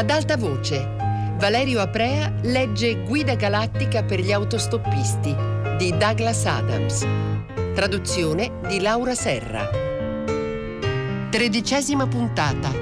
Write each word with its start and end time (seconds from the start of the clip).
Ad 0.00 0.08
alta 0.08 0.38
voce, 0.38 0.82
Valerio 1.36 1.78
Aprea 1.82 2.32
legge 2.44 3.02
Guida 3.02 3.34
galattica 3.34 4.02
per 4.02 4.18
gli 4.18 4.32
autostoppisti 4.32 5.36
di 5.76 5.94
Douglas 5.94 6.46
Adams. 6.46 7.06
Traduzione 7.74 8.60
di 8.66 8.80
Laura 8.80 9.14
Serra. 9.14 9.68
Tredicesima 11.28 12.06
puntata. 12.06 12.72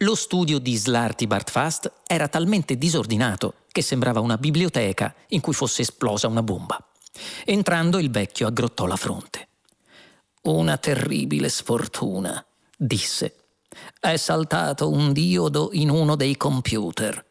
Lo 0.00 0.14
studio 0.14 0.58
di 0.58 0.76
Slarty 0.76 1.26
Bartfast 1.26 1.90
era 2.06 2.28
talmente 2.28 2.76
disordinato 2.76 3.54
che 3.72 3.80
sembrava 3.80 4.20
una 4.20 4.36
biblioteca 4.36 5.14
in 5.28 5.40
cui 5.40 5.54
fosse 5.54 5.80
esplosa 5.80 6.28
una 6.28 6.42
bomba. 6.42 6.78
Entrando 7.44 7.98
il 7.98 8.10
vecchio 8.10 8.46
aggrottò 8.46 8.86
la 8.86 8.96
fronte. 8.96 9.48
Una 10.42 10.76
terribile 10.76 11.48
sfortuna, 11.48 12.44
disse. 12.76 13.36
È 13.98 14.16
saltato 14.16 14.90
un 14.90 15.12
diodo 15.12 15.70
in 15.72 15.90
uno 15.90 16.16
dei 16.16 16.36
computer. 16.36 17.24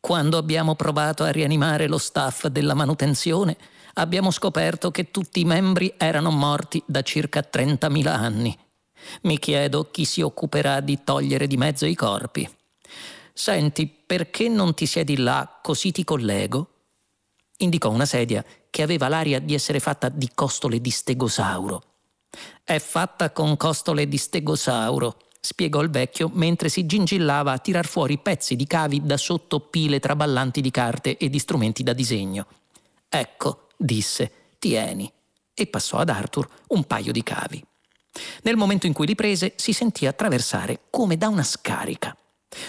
Quando 0.00 0.36
abbiamo 0.36 0.74
provato 0.74 1.22
a 1.22 1.30
rianimare 1.30 1.86
lo 1.86 1.98
staff 1.98 2.46
della 2.46 2.74
manutenzione, 2.74 3.56
abbiamo 3.94 4.30
scoperto 4.30 4.90
che 4.90 5.10
tutti 5.10 5.40
i 5.40 5.44
membri 5.44 5.94
erano 5.96 6.30
morti 6.30 6.82
da 6.86 7.02
circa 7.02 7.40
30.000 7.40 8.06
anni. 8.08 8.58
Mi 9.22 9.38
chiedo 9.38 9.90
chi 9.90 10.04
si 10.04 10.22
occuperà 10.22 10.80
di 10.80 11.04
togliere 11.04 11.46
di 11.46 11.56
mezzo 11.56 11.86
i 11.86 11.94
corpi. 11.94 12.48
Senti, 13.32 13.86
perché 13.86 14.48
non 14.48 14.74
ti 14.74 14.86
siedi 14.86 15.18
là 15.18 15.58
così 15.62 15.92
ti 15.92 16.04
collego? 16.04 16.70
Indicò 17.58 17.90
una 17.90 18.06
sedia 18.06 18.44
che 18.76 18.82
aveva 18.82 19.08
l'aria 19.08 19.38
di 19.38 19.54
essere 19.54 19.80
fatta 19.80 20.10
di 20.10 20.32
costole 20.34 20.82
di 20.82 20.90
stegosauro. 20.90 21.82
È 22.62 22.78
fatta 22.78 23.30
con 23.30 23.56
costole 23.56 24.06
di 24.06 24.18
stegosauro, 24.18 25.16
spiegò 25.40 25.80
il 25.80 25.88
vecchio 25.88 26.28
mentre 26.34 26.68
si 26.68 26.84
gingillava 26.84 27.52
a 27.52 27.58
tirar 27.58 27.86
fuori 27.86 28.18
pezzi 28.18 28.54
di 28.54 28.66
cavi 28.66 29.00
da 29.02 29.16
sotto 29.16 29.60
pile 29.60 29.98
traballanti 29.98 30.60
di 30.60 30.70
carte 30.70 31.16
e 31.16 31.30
di 31.30 31.38
strumenti 31.38 31.82
da 31.82 31.94
disegno. 31.94 32.46
Ecco, 33.08 33.68
disse, 33.78 34.30
tieni, 34.58 35.10
e 35.54 35.66
passò 35.68 35.96
ad 35.96 36.10
Arthur 36.10 36.46
un 36.68 36.84
paio 36.84 37.12
di 37.12 37.22
cavi. 37.22 37.64
Nel 38.42 38.56
momento 38.56 38.84
in 38.84 38.92
cui 38.92 39.06
li 39.06 39.14
prese 39.14 39.54
si 39.56 39.72
sentì 39.72 40.04
attraversare 40.04 40.80
come 40.90 41.16
da 41.16 41.28
una 41.28 41.44
scarica. 41.44 42.14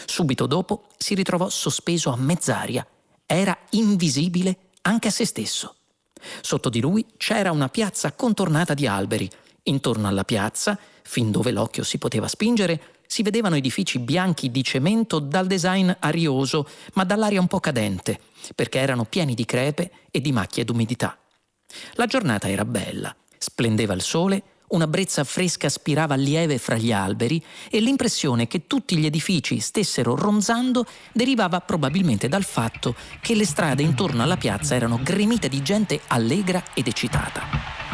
Subito 0.05 0.45
dopo 0.45 0.85
si 0.97 1.15
ritrovò 1.15 1.49
sospeso 1.49 2.11
a 2.11 2.15
mezz'aria. 2.15 2.87
Era 3.25 3.57
invisibile 3.71 4.69
anche 4.83 5.09
a 5.09 5.11
se 5.11 5.25
stesso. 5.25 5.76
Sotto 6.41 6.69
di 6.69 6.79
lui 6.79 7.05
c'era 7.17 7.51
una 7.51 7.69
piazza 7.69 8.11
contornata 8.13 8.73
di 8.73 8.87
alberi. 8.87 9.29
Intorno 9.63 10.07
alla 10.07 10.23
piazza, 10.23 10.77
fin 11.03 11.31
dove 11.31 11.51
l'occhio 11.51 11.83
si 11.83 11.97
poteva 11.97 12.27
spingere, 12.27 12.95
si 13.07 13.23
vedevano 13.23 13.55
edifici 13.55 13.99
bianchi 13.99 14.51
di 14.51 14.63
cemento 14.63 15.19
dal 15.19 15.47
design 15.47 15.91
arioso, 15.99 16.67
ma 16.93 17.03
dall'aria 17.03 17.39
un 17.39 17.47
po' 17.47 17.59
cadente, 17.59 18.19
perché 18.53 18.79
erano 18.79 19.05
pieni 19.05 19.33
di 19.33 19.45
crepe 19.45 19.91
e 20.11 20.19
di 20.19 20.31
macchie 20.31 20.65
d'umidità. 20.65 21.17
La 21.93 22.05
giornata 22.05 22.49
era 22.49 22.65
bella, 22.65 23.15
splendeva 23.37 23.93
il 23.93 24.01
sole 24.01 24.43
una 24.69 24.87
brezza 24.87 25.23
fresca 25.23 25.69
spirava 25.69 26.15
lieve 26.15 26.57
fra 26.57 26.75
gli 26.75 26.91
alberi 26.91 27.41
e 27.69 27.79
l'impressione 27.79 28.47
che 28.47 28.67
tutti 28.67 28.97
gli 28.97 29.05
edifici 29.05 29.59
stessero 29.59 30.15
ronzando 30.15 30.85
derivava 31.13 31.61
probabilmente 31.61 32.27
dal 32.27 32.43
fatto 32.43 32.95
che 33.21 33.35
le 33.35 33.45
strade 33.45 33.83
intorno 33.83 34.23
alla 34.23 34.37
piazza 34.37 34.75
erano 34.75 34.99
gremite 35.01 35.47
di 35.47 35.61
gente 35.61 36.01
allegra 36.07 36.61
ed 36.73 36.87
eccitata. 36.87 37.86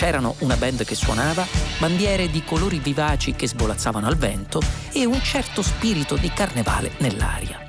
C'erano 0.00 0.34
una 0.38 0.56
band 0.56 0.82
che 0.84 0.94
suonava, 0.94 1.46
bandiere 1.76 2.30
di 2.30 2.42
colori 2.42 2.78
vivaci 2.78 3.34
che 3.34 3.46
svolazzavano 3.46 4.06
al 4.06 4.16
vento 4.16 4.62
e 4.92 5.04
un 5.04 5.20
certo 5.20 5.60
spirito 5.60 6.16
di 6.16 6.32
carnevale 6.32 6.92
nell'aria. 7.00 7.66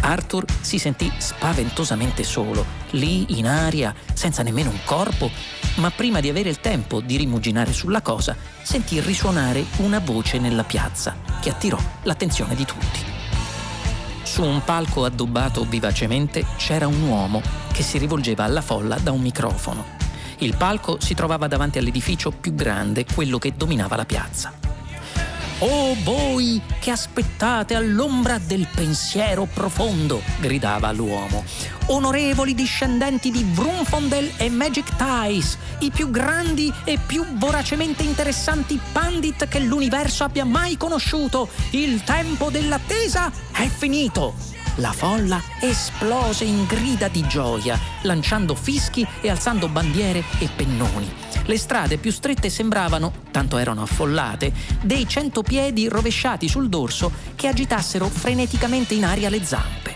Arthur 0.00 0.46
si 0.62 0.78
sentì 0.78 1.12
spaventosamente 1.18 2.24
solo, 2.24 2.64
lì 2.92 3.38
in 3.38 3.46
aria, 3.46 3.94
senza 4.14 4.42
nemmeno 4.42 4.70
un 4.70 4.78
corpo, 4.86 5.30
ma 5.74 5.90
prima 5.90 6.20
di 6.20 6.30
avere 6.30 6.48
il 6.48 6.60
tempo 6.60 7.02
di 7.02 7.18
rimuginare 7.18 7.74
sulla 7.74 8.00
cosa, 8.00 8.34
sentì 8.62 8.98
risuonare 8.98 9.62
una 9.76 9.98
voce 9.98 10.38
nella 10.38 10.64
piazza 10.64 11.14
che 11.42 11.50
attirò 11.50 11.78
l'attenzione 12.04 12.54
di 12.54 12.64
tutti. 12.64 13.00
Su 14.22 14.42
un 14.42 14.64
palco 14.64 15.04
addobbato 15.04 15.62
vivacemente 15.64 16.42
c'era 16.56 16.86
un 16.86 17.02
uomo 17.02 17.42
che 17.70 17.82
si 17.82 17.98
rivolgeva 17.98 18.44
alla 18.44 18.62
folla 18.62 18.96
da 18.96 19.12
un 19.12 19.20
microfono. 19.20 19.95
Il 20.38 20.56
palco 20.56 20.98
si 21.00 21.14
trovava 21.14 21.46
davanti 21.46 21.78
all'edificio 21.78 22.30
più 22.30 22.54
grande, 22.54 23.06
quello 23.12 23.38
che 23.38 23.54
dominava 23.56 23.96
la 23.96 24.04
piazza. 24.04 24.52
Oh 25.60 25.96
voi 26.02 26.60
che 26.80 26.90
aspettate 26.90 27.74
all'ombra 27.74 28.36
del 28.36 28.68
pensiero 28.74 29.48
profondo, 29.50 30.20
gridava 30.38 30.92
l'uomo. 30.92 31.44
Onorevoli 31.86 32.52
discendenti 32.52 33.30
di 33.30 33.42
Brunfondel 33.42 34.32
e 34.36 34.50
Magic 34.50 34.94
Ties, 34.96 35.56
i 35.78 35.90
più 35.90 36.10
grandi 36.10 36.70
e 36.84 36.98
più 36.98 37.24
voracemente 37.36 38.02
interessanti 38.02 38.78
pandit 38.92 39.48
che 39.48 39.60
l'universo 39.60 40.24
abbia 40.24 40.44
mai 40.44 40.76
conosciuto, 40.76 41.48
il 41.70 42.04
tempo 42.04 42.50
dell'attesa 42.50 43.32
è 43.50 43.66
finito. 43.68 44.55
La 44.76 44.92
folla 44.92 45.40
esplose 45.60 46.44
in 46.44 46.66
grida 46.66 47.08
di 47.08 47.26
gioia, 47.26 47.78
lanciando 48.02 48.54
fischi 48.54 49.06
e 49.22 49.30
alzando 49.30 49.68
bandiere 49.68 50.22
e 50.38 50.48
pennoni. 50.54 51.10
Le 51.46 51.56
strade 51.56 51.96
più 51.96 52.10
strette 52.10 52.50
sembravano, 52.50 53.12
tanto 53.30 53.56
erano 53.56 53.82
affollate, 53.82 54.52
dei 54.82 55.08
cento 55.08 55.42
piedi 55.42 55.88
rovesciati 55.88 56.46
sul 56.46 56.68
dorso 56.68 57.10
che 57.34 57.48
agitassero 57.48 58.06
freneticamente 58.06 58.92
in 58.94 59.04
aria 59.04 59.30
le 59.30 59.44
zampe. 59.44 59.95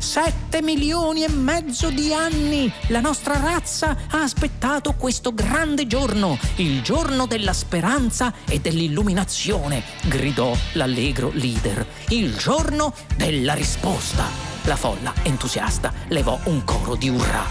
Sette 0.00 0.62
milioni 0.62 1.24
e 1.24 1.28
mezzo 1.28 1.90
di 1.90 2.14
anni 2.14 2.72
la 2.86 3.00
nostra 3.00 3.38
razza 3.38 3.94
ha 4.10 4.22
aspettato 4.22 4.94
questo 4.94 5.34
grande 5.34 5.86
giorno, 5.86 6.38
il 6.56 6.80
giorno 6.80 7.26
della 7.26 7.52
speranza 7.52 8.32
e 8.48 8.60
dell'illuminazione, 8.60 9.82
gridò 10.06 10.56
l'allegro 10.72 11.30
leader. 11.34 11.86
Il 12.08 12.34
giorno 12.34 12.94
della 13.14 13.52
risposta. 13.52 14.24
La 14.62 14.76
folla 14.76 15.12
entusiasta 15.22 15.92
levò 16.08 16.40
un 16.44 16.64
coro 16.64 16.96
di 16.96 17.10
urrà. 17.10 17.44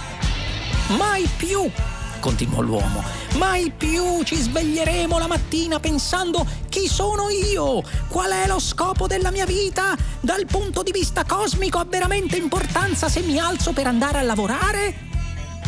Mai 0.98 1.30
più 1.38 1.70
continuò 2.20 2.62
l'uomo. 2.62 3.04
Mai 3.38 3.72
più 3.76 4.24
ci 4.24 4.36
sveglieremo 4.36 5.18
la 5.18 5.28
mattina 5.28 5.80
pensando 5.80 6.46
chi 6.70 6.88
sono 6.88 7.30
io, 7.30 7.82
qual 8.08 8.32
è 8.32 8.48
lo 8.48 8.60
scopo 8.60 9.08
della 9.08 9.32
mia 9.32 9.46
vita, 9.46 9.96
dal 10.20 10.46
punto 10.46 10.84
di 10.84 10.92
vista 10.92 11.24
cosmico 11.24 11.80
ha 11.80 11.86
veramente 11.86 12.38
importanza 12.38 13.10
se 13.10 13.22
mi 13.22 13.40
alzo 13.40 13.74
per 13.74 13.88
andare 13.88 14.20
a 14.20 14.24
lavorare? 14.24 15.08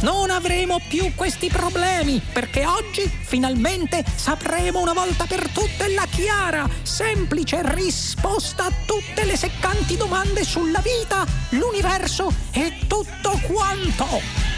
Non 0.01 0.31
avremo 0.31 0.81
più 0.87 1.13
questi 1.13 1.47
problemi 1.47 2.19
perché 2.33 2.65
oggi 2.65 3.03
finalmente 3.23 4.03
sapremo 4.15 4.79
una 4.79 4.93
volta 4.93 5.25
per 5.25 5.47
tutte 5.49 5.93
la 5.93 6.07
chiara, 6.09 6.67
semplice 6.81 7.61
risposta 7.75 8.65
a 8.65 8.71
tutte 8.85 9.25
le 9.25 9.37
seccanti 9.37 9.97
domande 9.97 10.43
sulla 10.43 10.79
vita, 10.79 11.23
l'universo 11.49 12.33
e 12.51 12.79
tutto 12.87 13.39
quanto. 13.43 14.50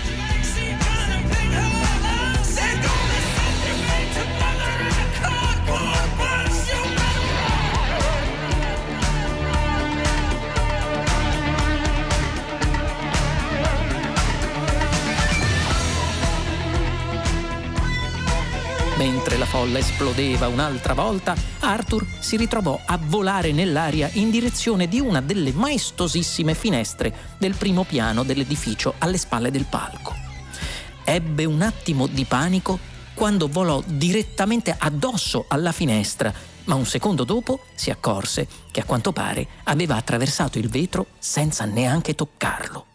Mentre 19.03 19.35
la 19.35 19.45
folla 19.45 19.79
esplodeva 19.79 20.47
un'altra 20.47 20.93
volta, 20.93 21.35
Arthur 21.59 22.07
si 22.19 22.37
ritrovò 22.37 22.79
a 22.85 22.97
volare 22.97 23.51
nell'aria 23.51 24.09
in 24.13 24.29
direzione 24.29 24.87
di 24.87 25.01
una 25.01 25.19
delle 25.19 25.51
maestosissime 25.51 26.53
finestre 26.53 27.13
del 27.37 27.53
primo 27.53 27.83
piano 27.83 28.23
dell'edificio 28.23 28.93
alle 28.99 29.17
spalle 29.17 29.51
del 29.51 29.65
palco. 29.65 30.15
ebbe 31.03 31.43
un 31.43 31.61
attimo 31.61 32.07
di 32.07 32.23
panico 32.23 32.79
quando 33.13 33.49
volò 33.49 33.83
direttamente 33.85 34.73
addosso 34.79 35.47
alla 35.49 35.73
finestra, 35.73 36.33
ma 36.63 36.75
un 36.75 36.85
secondo 36.85 37.25
dopo 37.25 37.59
si 37.75 37.89
accorse 37.89 38.47
che 38.71 38.79
a 38.79 38.85
quanto 38.85 39.11
pare 39.11 39.45
aveva 39.63 39.97
attraversato 39.97 40.59
il 40.59 40.69
vetro 40.69 41.07
senza 41.19 41.65
neanche 41.65 42.15
toccarlo. 42.15 42.85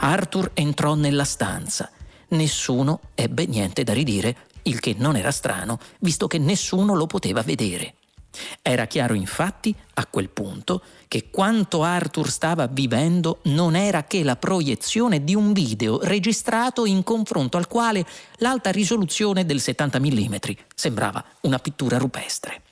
Arthur 0.00 0.50
entrò 0.52 0.94
nella 0.94 1.24
stanza. 1.24 1.90
Nessuno 2.30 3.00
ebbe 3.14 3.46
niente 3.46 3.84
da 3.84 3.94
ridire, 3.94 4.36
il 4.62 4.80
che 4.80 4.94
non 4.98 5.16
era 5.16 5.30
strano, 5.30 5.78
visto 6.00 6.26
che 6.26 6.38
nessuno 6.38 6.94
lo 6.94 7.06
poteva 7.06 7.42
vedere. 7.42 7.94
Era 8.62 8.86
chiaro 8.86 9.14
infatti 9.14 9.74
a 9.94 10.06
quel 10.06 10.28
punto 10.28 10.82
che 11.08 11.30
quanto 11.30 11.82
Arthur 11.82 12.30
stava 12.30 12.66
vivendo 12.66 13.40
non 13.44 13.74
era 13.74 14.04
che 14.04 14.22
la 14.22 14.36
proiezione 14.36 15.24
di 15.24 15.34
un 15.34 15.52
video 15.52 16.00
registrato 16.02 16.84
in 16.84 17.02
confronto 17.02 17.56
al 17.56 17.66
quale 17.66 18.06
l'alta 18.36 18.70
risoluzione 18.70 19.46
del 19.46 19.60
70 19.60 19.98
mm 19.98 20.34
sembrava 20.74 21.24
una 21.42 21.58
pittura 21.58 21.96
rupestre. 21.98 22.62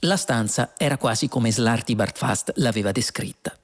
La 0.00 0.16
stanza 0.16 0.72
era 0.76 0.96
quasi 0.96 1.28
come 1.28 1.52
Slarty 1.52 1.94
Bartfast 1.94 2.52
l'aveva 2.56 2.92
descritta. 2.92 3.56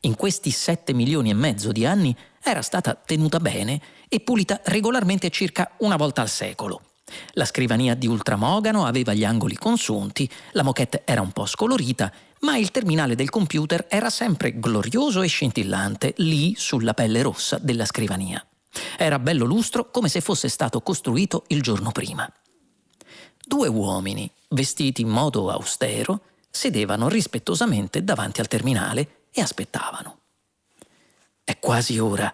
In 0.00 0.14
questi 0.14 0.50
7 0.50 0.92
milioni 0.92 1.30
e 1.30 1.34
mezzo 1.34 1.72
di 1.72 1.84
anni 1.84 2.16
era 2.42 2.62
stata 2.62 2.94
tenuta 2.94 3.38
bene 3.38 3.80
e 4.08 4.20
pulita 4.20 4.60
regolarmente 4.64 5.30
circa 5.30 5.72
una 5.78 5.96
volta 5.96 6.22
al 6.22 6.28
secolo. 6.28 6.80
La 7.34 7.44
scrivania 7.44 7.94
di 7.94 8.06
ultramogano 8.06 8.84
aveva 8.84 9.12
gli 9.12 9.24
angoli 9.24 9.56
consunti, 9.56 10.28
la 10.52 10.62
moquette 10.62 11.02
era 11.04 11.20
un 11.20 11.30
po' 11.30 11.46
scolorita, 11.46 12.12
ma 12.40 12.56
il 12.56 12.70
terminale 12.70 13.14
del 13.14 13.30
computer 13.30 13.86
era 13.88 14.10
sempre 14.10 14.58
glorioso 14.58 15.22
e 15.22 15.28
scintillante, 15.28 16.14
lì 16.18 16.54
sulla 16.56 16.94
pelle 16.94 17.22
rossa 17.22 17.58
della 17.58 17.84
scrivania. 17.84 18.44
Era 18.96 19.18
bello 19.18 19.44
lustro 19.44 19.90
come 19.90 20.08
se 20.08 20.20
fosse 20.20 20.48
stato 20.48 20.80
costruito 20.80 21.44
il 21.48 21.60
giorno 21.62 21.92
prima. 21.92 22.30
Due 23.44 23.68
uomini, 23.68 24.30
vestiti 24.50 25.02
in 25.02 25.08
modo 25.08 25.50
austero, 25.50 26.22
sedevano 26.50 27.08
rispettosamente 27.08 28.02
davanti 28.02 28.40
al 28.40 28.48
terminale 28.48 29.26
e 29.30 29.40
aspettavano. 29.40 30.21
È 31.44 31.58
quasi 31.58 31.98
ora, 31.98 32.32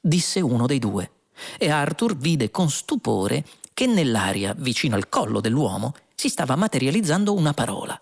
disse 0.00 0.40
uno 0.40 0.66
dei 0.66 0.78
due, 0.78 1.10
e 1.58 1.70
Arthur 1.70 2.16
vide 2.16 2.50
con 2.50 2.70
stupore 2.70 3.44
che 3.72 3.86
nell'aria 3.86 4.54
vicino 4.56 4.96
al 4.96 5.08
collo 5.08 5.40
dell'uomo 5.40 5.94
si 6.14 6.28
stava 6.28 6.56
materializzando 6.56 7.32
una 7.32 7.54
parola. 7.54 8.00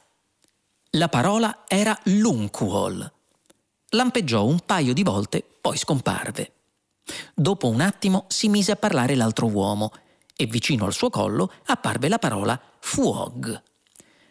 La 0.92 1.08
parola 1.08 1.64
era 1.68 1.98
Lunkwall. 2.04 3.12
Lampeggiò 3.90 4.44
un 4.44 4.60
paio 4.64 4.94
di 4.94 5.02
volte, 5.02 5.44
poi 5.60 5.76
scomparve. 5.76 6.52
Dopo 7.34 7.68
un 7.68 7.82
attimo 7.82 8.24
si 8.28 8.48
mise 8.48 8.72
a 8.72 8.76
parlare 8.76 9.14
l'altro 9.14 9.46
uomo 9.46 9.92
e 10.34 10.46
vicino 10.46 10.86
al 10.86 10.94
suo 10.94 11.10
collo 11.10 11.52
apparve 11.66 12.08
la 12.08 12.18
parola 12.18 12.58
Fuog. 12.78 13.62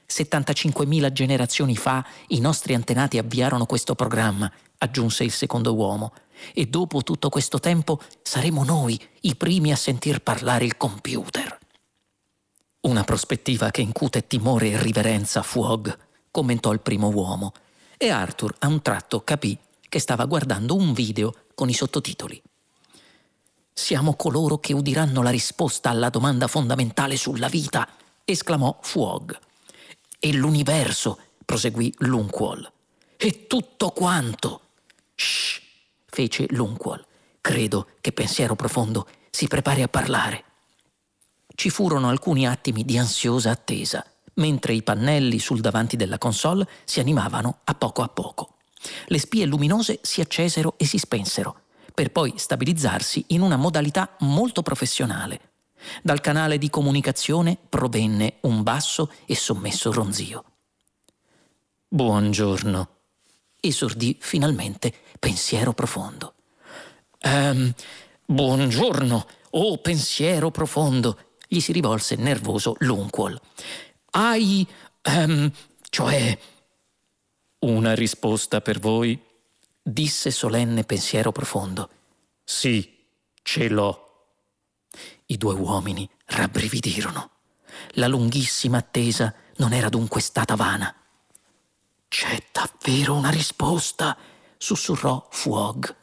75.000 0.07 1.11
generazioni 1.11 1.75
fa 1.75 2.05
i 2.27 2.39
nostri 2.39 2.73
antenati 2.73 3.17
avviarono 3.17 3.65
questo 3.65 3.95
programma, 3.95 4.51
aggiunse 4.85 5.23
il 5.23 5.31
secondo 5.31 5.73
uomo, 5.75 6.13
e 6.53 6.65
dopo 6.65 7.03
tutto 7.03 7.29
questo 7.29 7.59
tempo 7.59 7.99
saremo 8.21 8.63
noi 8.63 8.99
i 9.21 9.35
primi 9.35 9.71
a 9.71 9.75
sentir 9.75 10.19
parlare 10.19 10.65
il 10.65 10.77
computer. 10.77 11.57
Una 12.81 13.03
prospettiva 13.03 13.71
che 13.71 13.81
incute 13.81 14.27
timore 14.27 14.71
e 14.71 14.81
riverenza 14.81 15.39
a 15.39 15.43
Fuog, 15.43 15.97
commentò 16.31 16.71
il 16.71 16.81
primo 16.81 17.09
uomo, 17.09 17.53
e 17.97 18.09
Arthur 18.09 18.55
a 18.59 18.67
un 18.67 18.81
tratto 18.81 19.23
capì 19.23 19.57
che 19.89 19.99
stava 19.99 20.25
guardando 20.25 20.75
un 20.75 20.93
video 20.93 21.33
con 21.55 21.69
i 21.69 21.73
sottotitoli. 21.73 22.41
Siamo 23.73 24.15
coloro 24.15 24.59
che 24.59 24.73
udiranno 24.73 25.21
la 25.21 25.29
risposta 25.29 25.89
alla 25.89 26.09
domanda 26.09 26.47
fondamentale 26.47 27.17
sulla 27.17 27.47
vita, 27.47 27.87
esclamò 28.23 28.77
Fuog. 28.81 29.37
E 30.19 30.33
l'universo, 30.33 31.19
proseguì 31.43 31.93
Lunqual. 31.99 32.71
E 33.17 33.47
tutto 33.47 33.91
quanto. 33.91 34.61
Shh, 35.15 35.61
fece 36.05 36.45
Lunqual. 36.49 37.05
Credo 37.41 37.87
che 38.01 38.11
pensiero 38.11 38.55
profondo 38.55 39.07
si 39.29 39.47
prepari 39.47 39.81
a 39.81 39.87
parlare. 39.87 40.43
Ci 41.53 41.69
furono 41.69 42.09
alcuni 42.09 42.47
attimi 42.47 42.83
di 42.83 42.97
ansiosa 42.97 43.51
attesa, 43.51 44.05
mentre 44.35 44.73
i 44.73 44.83
pannelli 44.83 45.39
sul 45.39 45.61
davanti 45.61 45.95
della 45.95 46.17
console 46.17 46.67
si 46.83 46.99
animavano 46.99 47.59
a 47.63 47.73
poco 47.75 48.01
a 48.01 48.09
poco. 48.09 48.57
Le 49.07 49.19
spie 49.19 49.45
luminose 49.45 49.99
si 50.01 50.21
accesero 50.21 50.75
e 50.77 50.85
si 50.85 50.97
spensero, 50.97 51.61
per 51.93 52.11
poi 52.11 52.33
stabilizzarsi 52.35 53.25
in 53.29 53.41
una 53.41 53.55
modalità 53.55 54.15
molto 54.19 54.61
professionale. 54.61 55.51
Dal 56.01 56.19
canale 56.19 56.57
di 56.57 56.69
comunicazione 56.69 57.57
provenne 57.69 58.37
un 58.41 58.63
basso 58.63 59.11
e 59.25 59.35
sommesso 59.35 59.91
ronzio. 59.91 60.43
Buongiorno, 61.87 62.89
esordì 63.67 64.17
finalmente 64.19 64.93
pensiero 65.19 65.73
profondo. 65.73 66.33
Ehm, 67.19 67.73
buongiorno, 68.25 69.27
oh 69.51 69.77
pensiero 69.77 70.51
profondo, 70.51 71.17
gli 71.47 71.59
si 71.59 71.71
rivolse 71.71 72.15
nervoso 72.15 72.75
Lunqual. 72.79 73.39
Hai, 74.11 74.67
ehm, 75.01 75.51
cioè... 75.89 76.37
Una 77.59 77.95
risposta 77.95 78.61
per 78.61 78.79
voi? 78.79 79.19
disse 79.87 80.31
solenne 80.31 80.83
pensiero 80.83 81.31
profondo. 81.31 81.89
Sì, 82.43 83.05
ce 83.43 83.69
l'ho. 83.69 84.03
I 85.27 85.37
due 85.37 85.53
uomini 85.53 86.09
rabbrividirono. 86.25 87.29
La 87.91 88.07
lunghissima 88.07 88.77
attesa 88.77 89.33
non 89.57 89.73
era 89.73 89.89
dunque 89.89 90.21
stata 90.21 90.55
vana. 90.55 90.93
C'è 92.07 92.43
davvero 92.51 93.15
una 93.15 93.29
risposta, 93.29 94.17
sussurrò 94.57 95.27
Fuog. 95.31 95.95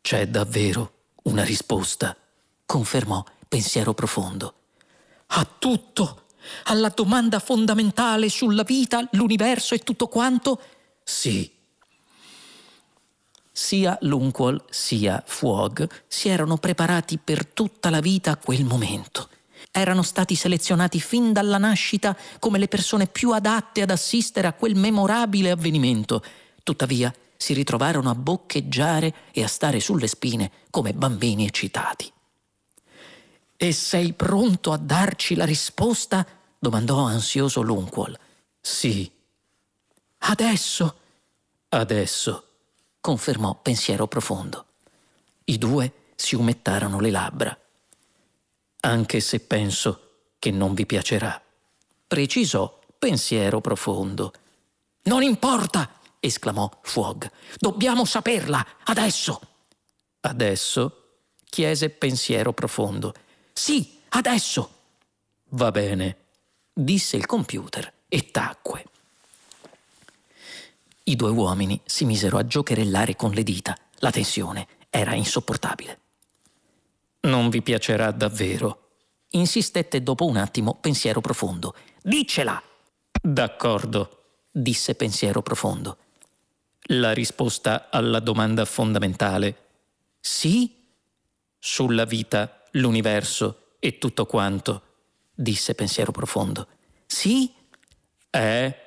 C'è 0.00 0.28
davvero 0.28 0.92
una 1.24 1.44
risposta, 1.44 2.16
confermò 2.64 3.24
pensiero 3.48 3.94
profondo. 3.94 4.54
A 5.28 5.46
tutto, 5.58 6.26
alla 6.64 6.90
domanda 6.90 7.38
fondamentale 7.38 8.28
sulla 8.28 8.62
vita, 8.62 9.06
l'universo 9.12 9.74
e 9.74 9.80
tutto 9.80 10.08
quanto? 10.08 10.60
Sì. 11.02 11.52
Sia 13.50 13.96
Lunqual 14.02 14.62
sia 14.68 15.22
Fuog 15.26 15.88
si 16.06 16.28
erano 16.28 16.58
preparati 16.58 17.18
per 17.18 17.46
tutta 17.46 17.90
la 17.90 18.00
vita 18.00 18.32
a 18.32 18.36
quel 18.36 18.64
momento 18.64 19.30
erano 19.80 20.02
stati 20.02 20.34
selezionati 20.34 21.00
fin 21.00 21.32
dalla 21.32 21.58
nascita 21.58 22.16
come 22.38 22.58
le 22.58 22.66
persone 22.66 23.06
più 23.06 23.32
adatte 23.32 23.82
ad 23.82 23.90
assistere 23.90 24.46
a 24.46 24.54
quel 24.54 24.74
memorabile 24.74 25.50
avvenimento. 25.50 26.22
Tuttavia 26.62 27.14
si 27.36 27.52
ritrovarono 27.52 28.08
a 28.08 28.14
boccheggiare 28.14 29.14
e 29.32 29.42
a 29.42 29.48
stare 29.48 29.80
sulle 29.80 30.06
spine 30.06 30.50
come 30.70 30.94
bambini 30.94 31.46
eccitati. 31.46 32.10
E 33.58 33.72
sei 33.72 34.14
pronto 34.14 34.72
a 34.72 34.78
darci 34.78 35.34
la 35.34 35.44
risposta? 35.44 36.26
domandò 36.58 37.04
ansioso 37.04 37.60
Lunqual. 37.60 38.18
Sì. 38.60 39.10
Adesso? 40.18 40.98
Adesso, 41.68 42.44
confermò 43.00 43.54
pensiero 43.60 44.06
profondo. 44.06 44.64
I 45.44 45.58
due 45.58 45.92
si 46.14 46.34
umettarono 46.34 46.98
le 46.98 47.10
labbra 47.10 47.58
anche 48.80 49.20
se 49.20 49.40
penso 49.40 50.10
che 50.38 50.50
non 50.50 50.74
vi 50.74 50.86
piacerà. 50.86 51.40
Precisò 52.06 52.78
pensiero 52.98 53.60
profondo. 53.60 54.32
Non 55.04 55.22
importa, 55.22 56.00
esclamò 56.20 56.70
Fuog. 56.82 57.30
Dobbiamo 57.58 58.04
saperla, 58.04 58.64
adesso. 58.84 59.40
Adesso? 60.20 61.02
chiese 61.48 61.90
pensiero 61.90 62.52
profondo. 62.52 63.14
Sì, 63.52 64.00
adesso. 64.10 64.70
Va 65.50 65.70
bene, 65.70 66.16
disse 66.72 67.16
il 67.16 67.26
computer 67.26 67.92
e 68.08 68.30
tacque. 68.30 68.84
I 71.04 71.16
due 71.16 71.30
uomini 71.30 71.80
si 71.84 72.04
misero 72.04 72.36
a 72.36 72.46
giocherellare 72.46 73.16
con 73.16 73.30
le 73.30 73.42
dita. 73.42 73.76
La 74.00 74.10
tensione 74.10 74.66
era 74.90 75.14
insopportabile. 75.14 76.00
Non 77.26 77.50
vi 77.50 77.60
piacerà 77.60 78.12
davvero, 78.12 78.90
insistette 79.30 80.00
dopo 80.00 80.26
un 80.26 80.36
attimo 80.36 80.76
pensiero 80.76 81.20
profondo. 81.20 81.74
Diccela! 82.00 82.62
D'accordo, 83.20 84.44
disse 84.48 84.94
pensiero 84.94 85.42
profondo. 85.42 85.98
La 86.90 87.12
risposta 87.12 87.88
alla 87.90 88.20
domanda 88.20 88.64
fondamentale. 88.64 89.56
Sì? 90.20 90.72
Sulla 91.58 92.04
vita, 92.04 92.62
l'universo 92.72 93.74
e 93.80 93.98
tutto 93.98 94.24
quanto, 94.24 94.82
disse 95.34 95.74
pensiero 95.74 96.12
profondo. 96.12 96.68
Sì? 97.06 97.52
Eh? 98.30 98.80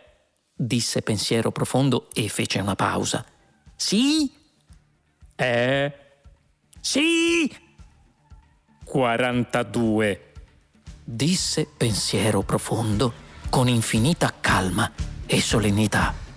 disse 0.53 1.01
pensiero 1.01 1.51
profondo 1.51 2.08
e 2.13 2.29
fece 2.29 2.60
una 2.62 2.75
pausa. 2.75 3.25
Sì? 3.75 4.31
Eh? 5.36 5.93
Sì? 6.79 7.67
42, 8.89 10.31
disse 11.03 11.67
pensiero 11.77 12.41
profondo 12.41 13.13
con 13.48 13.67
infinita 13.67 14.34
calma 14.41 14.91
e 15.27 15.39
solennità. 15.39 16.28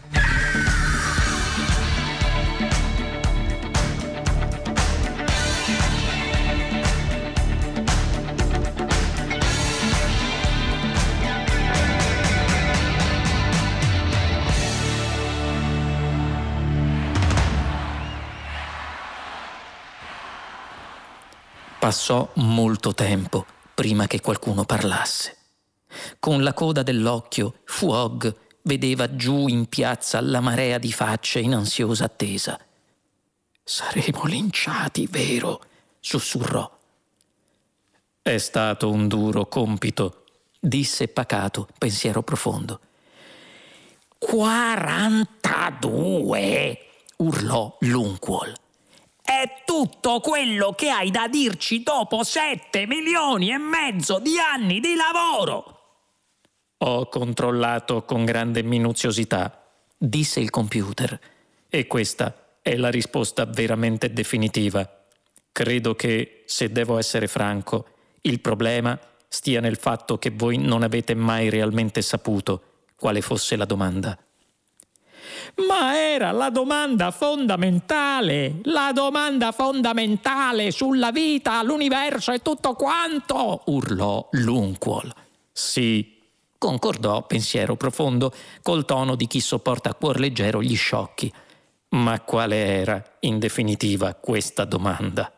Passò 21.83 22.31
molto 22.35 22.95
tempo 22.95 23.45
prima 23.75 24.07
che 24.07 24.21
qualcuno 24.21 24.65
parlasse. 24.65 25.37
Con 26.21 26.45
la 26.45 26.55
coda 26.55 26.85
dell'occhio, 26.85 27.55
Fuog 27.65 28.37
vedeva 28.62 29.17
giù 29.17 29.49
in 29.49 29.67
piazza 29.67 30.21
la 30.21 30.39
marea 30.39 30.79
di 30.79 30.93
facce 30.93 31.41
in 31.41 31.55
ansiosa 31.55 32.05
attesa. 32.05 32.57
Saremo 33.65 34.27
linciati, 34.27 35.09
vero? 35.09 35.61
sussurrò. 35.99 36.71
È 38.23 38.39
stato 38.39 38.89
un 38.89 39.09
duro 39.09 39.47
compito, 39.47 40.27
disse 40.61 41.09
pacato, 41.09 41.67
pensiero 41.79 42.23
profondo. 42.23 42.79
Quarantadue! 44.19 46.79
urlò 47.17 47.77
Lunquol. 47.81 48.62
È 49.23 49.62
tutto 49.64 50.21
quello 50.21 50.73
che 50.73 50.91
hai 50.91 51.11
da 51.11 51.29
dirci 51.29 51.83
dopo 51.83 52.25
sette 52.25 52.87
milioni 52.87 53.52
e 53.52 53.59
mezzo 53.59 54.19
di 54.19 54.38
anni 54.38 54.81
di 54.81 54.95
lavoro. 54.95 55.79
Ho 56.79 57.09
controllato 57.09 58.05
con 58.05 58.25
grande 58.25 58.62
minuziosità, 58.62 59.64
disse 59.97 60.41
il 60.41 60.50
computer, 60.50 61.19
e 61.69 61.87
questa 61.87 62.57
è 62.61 62.76
la 62.76 62.91
risposta 62.91 63.45
veramente 63.45 64.12
definitiva. 64.12 65.07
Credo 65.52 65.95
che, 65.95 66.43
se 66.47 66.73
devo 66.73 66.99
essere 66.99 67.29
franco, 67.29 67.87
il 68.23 68.41
problema 68.41 68.99
stia 69.29 69.61
nel 69.61 69.76
fatto 69.76 70.19
che 70.19 70.31
voi 70.31 70.59
non 70.59 70.83
avete 70.83 71.14
mai 71.14 71.49
realmente 71.49 72.02
saputo 72.02 72.62
quale 72.97 73.21
fosse 73.21 73.55
la 73.57 73.64
domanda. 73.64 74.19
Ma 75.69 75.99
era 75.99 76.31
la 76.33 76.50
domanda 76.50 77.11
fondamentale, 77.11 78.61
la 78.64 78.91
domanda 78.93 79.52
fondamentale 79.52 80.71
sulla 80.71 81.11
vita, 81.11 81.62
l'universo 81.62 82.33
e 82.33 82.41
tutto 82.41 82.75
quanto, 82.75 83.62
urlò 83.67 84.29
Lunquol. 84.33 85.12
Sì, 85.52 86.19
concordò 86.59 87.26
pensiero 87.26 87.76
profondo, 87.76 88.33
col 88.62 88.85
tono 88.85 89.14
di 89.14 89.26
chi 89.26 89.41
sopporta 89.41 89.91
a 89.91 89.95
cuor 89.95 90.19
leggero 90.19 90.62
gli 90.62 90.76
sciocchi. 90.76 91.33
Ma 91.91 92.21
quale 92.21 92.57
era, 92.57 93.02
in 93.21 93.38
definitiva, 93.38 94.14
questa 94.14 94.64
domanda? 94.64 95.31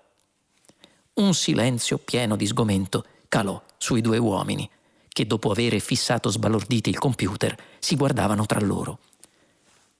Un 1.15 1.35
silenzio 1.35 1.99
pieno 1.99 2.37
di 2.37 2.47
sgomento 2.47 3.05
calò 3.29 3.61
sui 3.77 4.01
due 4.01 4.19
uomini, 4.19 4.69
che 5.09 5.27
dopo 5.27 5.51
avere 5.51 5.81
fissato 5.81 6.29
sbalorditi 6.29 6.91
il 6.91 6.99
computer, 6.99 7.57
si 7.79 7.97
guardavano 7.97 8.47
tra 8.47 8.61
loro. 8.61 8.99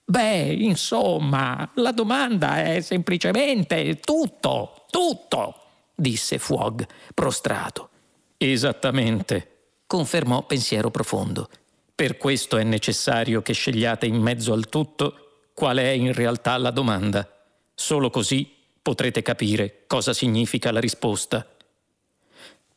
Beh, 0.07 0.55
insomma, 0.59 1.71
la 1.77 1.93
domanda 1.93 2.63
è 2.63 2.81
semplicemente 2.81 4.01
tutto, 4.01 4.85
tutto, 4.91 5.61
disse 5.95 6.39
Fuog, 6.39 6.87
prostrato. 7.15 7.89
Esattamente, 8.37 9.51
confermò 9.87 10.45
pensiero 10.45 10.91
profondo. 10.91 11.49
Per 11.95 12.19
questo 12.19 12.59
è 12.59 12.65
necessario 12.65 13.41
che 13.41 13.53
scegliate 13.53 14.05
in 14.05 14.21
mezzo 14.21 14.53
al 14.53 14.69
tutto 14.69 15.47
qual 15.55 15.79
è 15.79 15.89
in 15.89 16.13
realtà 16.13 16.57
la 16.59 16.71
domanda. 16.71 17.27
Solo 17.75 18.11
così 18.11 18.53
potrete 18.83 19.23
capire 19.23 19.85
cosa 19.87 20.13
significa 20.13 20.71
la 20.71 20.81
risposta. 20.81 21.49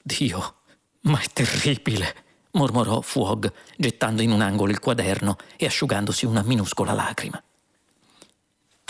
Dio, 0.02 0.56
ma 1.02 1.20
è 1.20 1.26
terribile, 1.34 2.27
mormorò 2.58 3.00
Fuog, 3.02 3.52
gettando 3.78 4.22
in 4.22 4.32
un 4.32 4.42
angolo 4.42 4.72
il 4.72 4.80
quaderno 4.80 5.38
e 5.56 5.66
asciugandosi 5.66 6.26
una 6.26 6.42
minuscola 6.42 6.92
lacrima. 6.92 7.42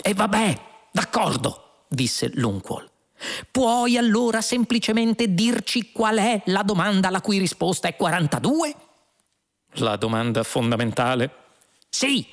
E 0.02 0.14
vabbè, 0.14 0.60
d'accordo, 0.90 1.84
disse 1.86 2.30
Lunquol. 2.34 2.90
Puoi 3.50 3.96
allora 3.96 4.40
semplicemente 4.40 5.34
dirci 5.34 5.92
qual 5.92 6.18
è 6.18 6.42
la 6.46 6.62
domanda 6.62 7.10
la 7.10 7.20
cui 7.20 7.38
risposta 7.38 7.88
è 7.88 7.96
42? 7.96 8.74
La 9.72 9.96
domanda 9.96 10.42
fondamentale? 10.42 11.30
Sì. 11.88 12.26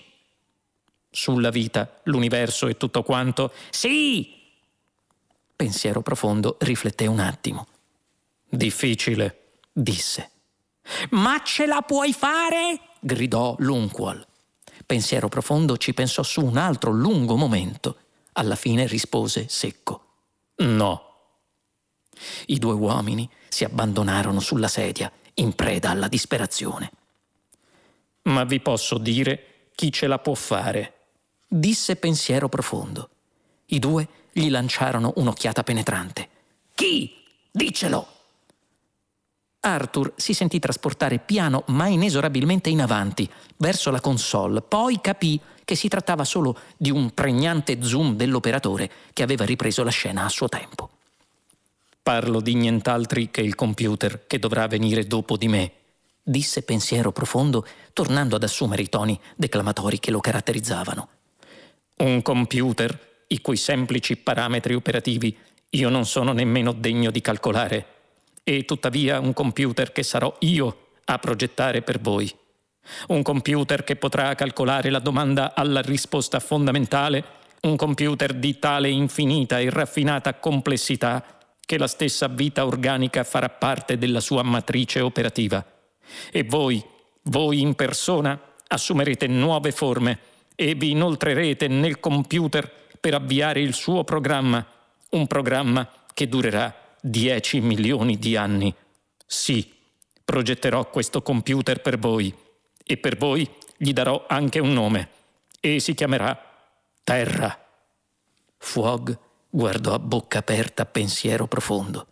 Sulla 1.09 1.49
vita, 1.49 2.01
l'universo 2.03 2.67
e 2.67 2.77
tutto 2.77 3.03
quanto? 3.03 3.51
Sì. 3.69 4.33
Pensiero 5.55 6.01
profondo 6.01 6.57
rifletté 6.59 7.07
un 7.07 7.19
attimo. 7.19 7.67
Difficile, 8.47 9.59
disse. 9.71 10.29
Ma 11.11 11.41
ce 11.43 11.65
la 11.65 11.81
puoi 11.81 12.13
fare? 12.13 12.79
gridò 12.99 13.55
Lunqual. 13.59 14.25
Pensiero 14.85 15.29
profondo 15.29 15.77
ci 15.77 15.93
pensò 15.93 16.21
su 16.23 16.45
un 16.45 16.57
altro 16.57 16.91
lungo 16.91 17.35
momento. 17.35 17.97
Alla 18.33 18.55
fine 18.55 18.85
rispose 18.85 19.47
secco. 19.49 20.03
No. 20.57 21.13
I 22.47 22.59
due 22.59 22.73
uomini 22.73 23.29
si 23.49 23.63
abbandonarono 23.63 24.39
sulla 24.39 24.67
sedia, 24.67 25.11
in 25.35 25.53
preda 25.53 25.89
alla 25.89 26.07
disperazione. 26.07 26.91
Ma 28.23 28.43
vi 28.43 28.59
posso 28.59 28.97
dire 28.97 29.69
chi 29.75 29.91
ce 29.91 30.07
la 30.07 30.19
può 30.19 30.33
fare, 30.33 30.93
disse 31.47 31.95
pensiero 31.95 32.47
profondo. 32.47 33.09
I 33.67 33.79
due 33.79 34.07
gli 34.31 34.49
lanciarono 34.49 35.13
un'occhiata 35.15 35.63
penetrante. 35.63 36.29
Chi? 36.73 37.23
Dicelo! 37.51 38.14
Arthur 39.65 40.13
si 40.15 40.35
sentì 40.35 40.59
trasportare 40.59 41.17
piano 41.17 41.63
ma 41.67 41.87
inesorabilmente 41.87 42.69
in 42.69 42.81
avanti, 42.81 43.27
verso 43.57 43.89
la 43.89 43.99
console, 43.99 44.61
poi 44.61 45.01
capì 45.01 45.39
che 45.63 45.73
si 45.73 45.87
trattava 45.87 46.23
solo 46.23 46.55
di 46.77 46.91
un 46.91 47.11
pregnante 47.15 47.81
zoom 47.81 48.15
dell'operatore 48.15 48.91
che 49.11 49.23
aveva 49.23 49.43
ripreso 49.43 49.83
la 49.83 49.89
scena 49.89 50.23
a 50.23 50.29
suo 50.29 50.47
tempo. 50.47 50.91
Parlo 52.03 52.39
di 52.39 52.53
nient'altri 52.53 53.31
che 53.31 53.41
il 53.41 53.55
computer 53.55 54.27
che 54.27 54.37
dovrà 54.37 54.67
venire 54.67 55.07
dopo 55.07 55.35
di 55.35 55.47
me, 55.47 55.71
disse 56.21 56.61
pensiero 56.61 57.11
profondo, 57.11 57.65
tornando 57.93 58.35
ad 58.35 58.43
assumere 58.43 58.83
i 58.83 58.89
toni 58.89 59.19
declamatori 59.35 59.99
che 59.99 60.11
lo 60.11 60.19
caratterizzavano. 60.19 61.07
Un 61.97 62.21
computer 62.21 63.23
i 63.29 63.41
cui 63.41 63.57
semplici 63.57 64.15
parametri 64.17 64.75
operativi 64.75 65.35
io 65.71 65.89
non 65.89 66.05
sono 66.05 66.33
nemmeno 66.33 66.71
degno 66.71 67.09
di 67.09 67.21
calcolare 67.21 67.94
e 68.47 68.63
tuttavia 68.63 69.19
un 69.19 69.33
computer 69.33 69.91
che 69.91 70.03
sarò 70.03 70.33
io 70.41 70.89
a 71.05 71.17
progettare 71.17 71.81
per 71.81 71.99
voi. 71.99 72.31
Un 73.07 73.23
computer 73.23 73.83
che 73.83 73.95
potrà 73.95 74.35
calcolare 74.35 74.91
la 74.91 74.99
domanda 74.99 75.55
alla 75.55 75.81
risposta 75.81 76.39
fondamentale, 76.39 77.23
un 77.61 77.75
computer 77.75 78.33
di 78.33 78.59
tale 78.59 78.89
infinita 78.89 79.59
e 79.59 79.71
raffinata 79.71 80.35
complessità 80.35 81.25
che 81.59 81.79
la 81.79 81.87
stessa 81.87 82.27
vita 82.27 82.67
organica 82.67 83.23
farà 83.23 83.49
parte 83.49 83.97
della 83.97 84.19
sua 84.19 84.43
matrice 84.43 84.99
operativa. 84.99 85.65
E 86.31 86.43
voi, 86.43 86.83
voi 87.23 87.61
in 87.61 87.73
persona, 87.73 88.39
assumerete 88.67 89.25
nuove 89.25 89.71
forme 89.71 90.19
e 90.53 90.75
vi 90.75 90.91
inoltrerete 90.91 91.67
nel 91.67 91.99
computer 91.99 92.71
per 92.99 93.15
avviare 93.15 93.59
il 93.59 93.73
suo 93.73 94.03
programma, 94.03 94.63
un 95.09 95.25
programma 95.25 95.89
che 96.13 96.29
durerà 96.29 96.83
10 97.07 97.61
milioni 97.61 98.17
di 98.17 98.35
anni. 98.35 98.73
Sì, 99.27 99.71
progetterò 100.23 100.89
questo 100.89 101.21
computer 101.21 101.79
per 101.79 101.99
voi 101.99 102.35
e 102.83 102.97
per 102.97 103.15
voi 103.15 103.47
gli 103.77 103.93
darò 103.93 104.25
anche 104.27 104.57
un 104.57 104.73
nome 104.73 105.09
e 105.59 105.79
si 105.79 105.93
chiamerà 105.93 106.35
Terra. 107.03 107.63
Fuog 108.57 109.17
guardò 109.47 109.93
a 109.93 109.99
bocca 109.99 110.39
aperta 110.39 110.85
pensiero 110.87 111.45
profondo. 111.45 112.07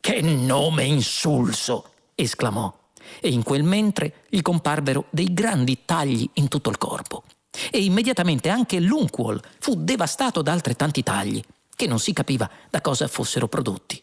Che 0.00 0.20
nome 0.20 0.82
insulso! 0.82 1.92
esclamò 2.16 2.76
e 3.20 3.28
in 3.28 3.44
quel 3.44 3.62
mentre 3.62 4.24
gli 4.28 4.42
comparvero 4.42 5.06
dei 5.10 5.32
grandi 5.32 5.84
tagli 5.84 6.28
in 6.34 6.48
tutto 6.48 6.70
il 6.70 6.78
corpo. 6.78 7.22
E 7.70 7.84
immediatamente 7.84 8.48
anche 8.48 8.80
l'Unqual 8.80 9.40
fu 9.60 9.76
devastato 9.76 10.42
da 10.42 10.50
altrettanti 10.50 11.04
tagli, 11.04 11.40
che 11.76 11.86
non 11.86 12.00
si 12.00 12.12
capiva 12.12 12.50
da 12.68 12.80
cosa 12.80 13.06
fossero 13.06 13.46
prodotti. 13.46 14.02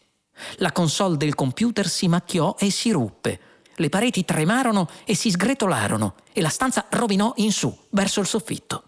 La 0.56 0.72
console 0.72 1.16
del 1.16 1.34
computer 1.34 1.88
si 1.88 2.08
macchiò 2.08 2.56
e 2.58 2.70
si 2.70 2.90
ruppe. 2.90 3.40
Le 3.74 3.88
pareti 3.88 4.24
tremarono 4.24 4.88
e 5.04 5.14
si 5.14 5.30
sgretolarono 5.30 6.14
e 6.32 6.40
la 6.40 6.48
stanza 6.48 6.86
rovinò 6.90 7.32
in 7.36 7.52
su, 7.52 7.76
verso 7.90 8.20
il 8.20 8.26
soffitto. 8.26 8.82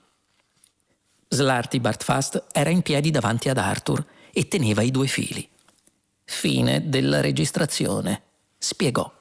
Slarty 1.28 1.78
Bartfast 1.78 2.46
era 2.52 2.70
in 2.70 2.82
piedi 2.82 3.10
davanti 3.10 3.48
ad 3.48 3.58
Arthur 3.58 4.04
e 4.32 4.48
teneva 4.48 4.82
i 4.82 4.90
due 4.90 5.06
fili. 5.06 5.46
Fine 6.24 6.88
della 6.88 7.20
registrazione, 7.20 8.22
spiegò. 8.56 9.17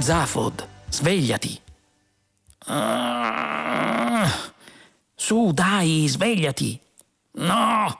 Zafod, 0.00 0.66
svegliati. 0.88 1.60
Ah, 2.66 4.26
su, 5.14 5.50
dai, 5.52 6.06
svegliati. 6.08 6.80
No, 7.32 7.98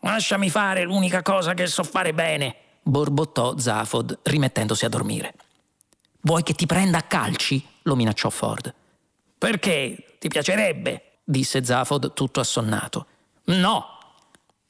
lasciami 0.00 0.48
fare 0.48 0.84
l'unica 0.84 1.20
cosa 1.20 1.52
che 1.52 1.66
so 1.66 1.82
fare 1.84 2.14
bene, 2.14 2.56
borbottò 2.82 3.58
Zafod, 3.58 4.20
rimettendosi 4.22 4.86
a 4.86 4.88
dormire. 4.88 5.34
Vuoi 6.22 6.42
che 6.42 6.54
ti 6.54 6.64
prenda 6.64 6.98
a 6.98 7.02
calci? 7.02 7.62
lo 7.82 7.94
minacciò 7.94 8.30
Ford. 8.30 8.72
Perché? 9.36 10.16
Ti 10.18 10.28
piacerebbe? 10.28 11.18
disse 11.24 11.62
Zafod 11.62 12.14
tutto 12.14 12.40
assonnato. 12.40 13.06
No, 13.44 13.86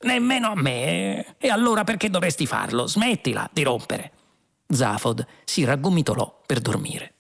nemmeno 0.00 0.49
a 0.50 0.54
me. 0.57 1.37
E 1.38 1.49
allora 1.49 1.85
perché 1.85 2.11
dovresti 2.11 2.47
farlo? 2.47 2.88
Smettila 2.88 3.49
di 3.52 3.62
rompere. 3.62 4.11
Zafod 4.66 5.26
si 5.44 5.64
raggomitolò 5.64 6.42
per 6.47 6.61
dormire. 6.61 7.12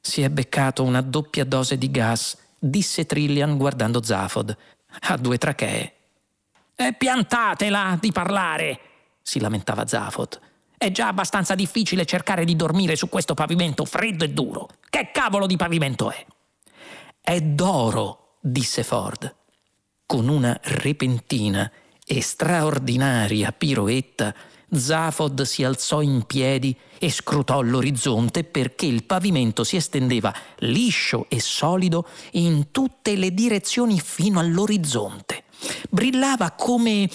Si 0.00 0.22
è 0.22 0.30
beccato 0.30 0.82
una 0.82 1.00
doppia 1.00 1.44
dose 1.44 1.78
di 1.78 1.90
gas, 1.90 2.36
disse 2.58 3.06
Trillian 3.06 3.56
guardando 3.56 4.02
Zafod. 4.02 4.56
Ha 5.00 5.16
due 5.16 5.38
trachee. 5.38 5.94
E 6.74 6.92
piantatela 6.92 7.98
di 8.00 8.12
parlare, 8.12 8.80
si 9.22 9.40
lamentava 9.40 9.86
Zafod. 9.86 10.40
È 10.78 10.90
già 10.90 11.08
abbastanza 11.08 11.54
difficile 11.54 12.04
cercare 12.04 12.44
di 12.44 12.54
dormire 12.54 12.96
su 12.96 13.08
questo 13.08 13.34
pavimento 13.34 13.84
freddo 13.84 14.24
e 14.24 14.30
duro. 14.30 14.68
Che 14.88 15.10
cavolo 15.10 15.46
di 15.46 15.56
pavimento 15.56 16.10
è? 16.10 16.24
È 17.20 17.40
d'oro, 17.40 18.36
disse 18.40 18.84
Ford. 18.84 19.34
Con 20.04 20.28
una 20.28 20.58
repentina 20.62 21.70
e 22.06 22.20
straordinaria 22.20 23.50
piroetta, 23.52 24.34
Zafod 24.68 25.42
si 25.42 25.62
alzò 25.64 26.00
in 26.00 26.24
piedi 26.26 26.76
e 26.98 27.10
scrutò 27.10 27.60
l'orizzonte 27.60 28.44
perché 28.44 28.86
il 28.86 29.04
pavimento 29.04 29.64
si 29.64 29.76
estendeva 29.76 30.34
liscio 30.58 31.26
e 31.28 31.40
solido 31.40 32.06
in 32.32 32.70
tutte 32.70 33.14
le 33.16 33.32
direzioni 33.32 34.00
fino 34.00 34.38
all'orizzonte. 34.38 35.44
Brillava 35.90 36.52
come... 36.52 37.08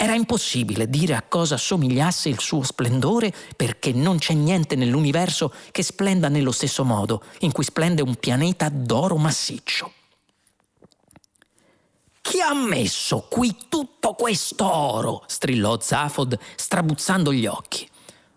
Era 0.00 0.14
impossibile 0.14 0.88
dire 0.88 1.16
a 1.16 1.24
cosa 1.26 1.56
somigliasse 1.56 2.28
il 2.28 2.38
suo 2.38 2.62
splendore 2.62 3.34
perché 3.56 3.90
non 3.90 4.18
c'è 4.18 4.32
niente 4.32 4.76
nell'universo 4.76 5.52
che 5.72 5.82
splenda 5.82 6.28
nello 6.28 6.52
stesso 6.52 6.84
modo 6.84 7.24
in 7.40 7.50
cui 7.50 7.64
splende 7.64 8.00
un 8.00 8.14
pianeta 8.14 8.68
d'oro 8.68 9.16
massiccio. 9.16 9.90
Chi 12.28 12.42
ha 12.42 12.52
messo 12.52 13.20
qui 13.30 13.56
tutto 13.70 14.12
questo 14.12 14.70
oro? 14.70 15.24
strillò 15.26 15.80
Zafod, 15.80 16.38
strabuzzando 16.56 17.32
gli 17.32 17.46
occhi. 17.46 17.88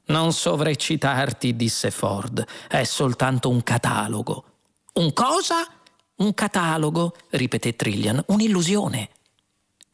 Non 0.05 0.31
sovreccitarti, 0.31 1.57
disse 1.57 1.91
Ford, 1.91 2.41
è 2.69 2.85
soltanto 2.85 3.49
un 3.49 3.61
catalogo. 3.63 4.45
Un 4.93 5.11
cosa? 5.11 5.67
Un 6.15 6.33
catalogo, 6.33 7.13
ripeté 7.31 7.75
Trillian, 7.75 8.23
un'illusione. 8.27 9.09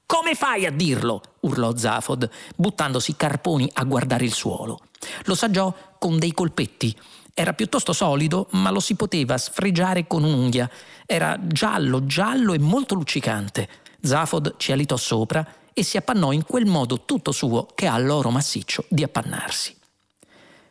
Come 0.05 0.35
fai 0.35 0.67
a 0.67 0.71
dirlo? 0.71 1.19
urlò 1.39 1.75
Zafod, 1.75 2.29
buttandosi 2.55 3.15
carponi 3.15 3.67
a 3.73 3.83
guardare 3.83 4.25
il 4.25 4.33
suolo. 4.33 4.81
Lo 5.23 5.33
saggiò 5.33 5.73
con 5.97 6.19
dei 6.19 6.33
colpetti. 6.33 6.95
Era 7.33 7.53
piuttosto 7.53 7.93
solido, 7.93 8.45
ma 8.51 8.69
lo 8.69 8.79
si 8.79 8.93
poteva 8.93 9.39
sfregiare 9.39 10.05
con 10.05 10.23
un'unghia. 10.23 10.69
Era 11.07 11.39
giallo, 11.41 12.05
giallo 12.05 12.53
e 12.53 12.59
molto 12.59 12.93
luccicante. 12.93 13.85
Zafod 14.07 14.55
ci 14.55 14.71
alitò 14.71 14.95
sopra 14.95 15.45
e 15.73 15.83
si 15.83 15.97
appannò 15.97 16.31
in 16.31 16.45
quel 16.45 16.65
modo 16.65 17.01
tutto 17.03 17.33
suo 17.33 17.67
che 17.75 17.87
ha 17.87 17.97
l'oro 17.97 18.31
massiccio 18.31 18.85
di 18.87 19.03
appannarsi. 19.03 19.75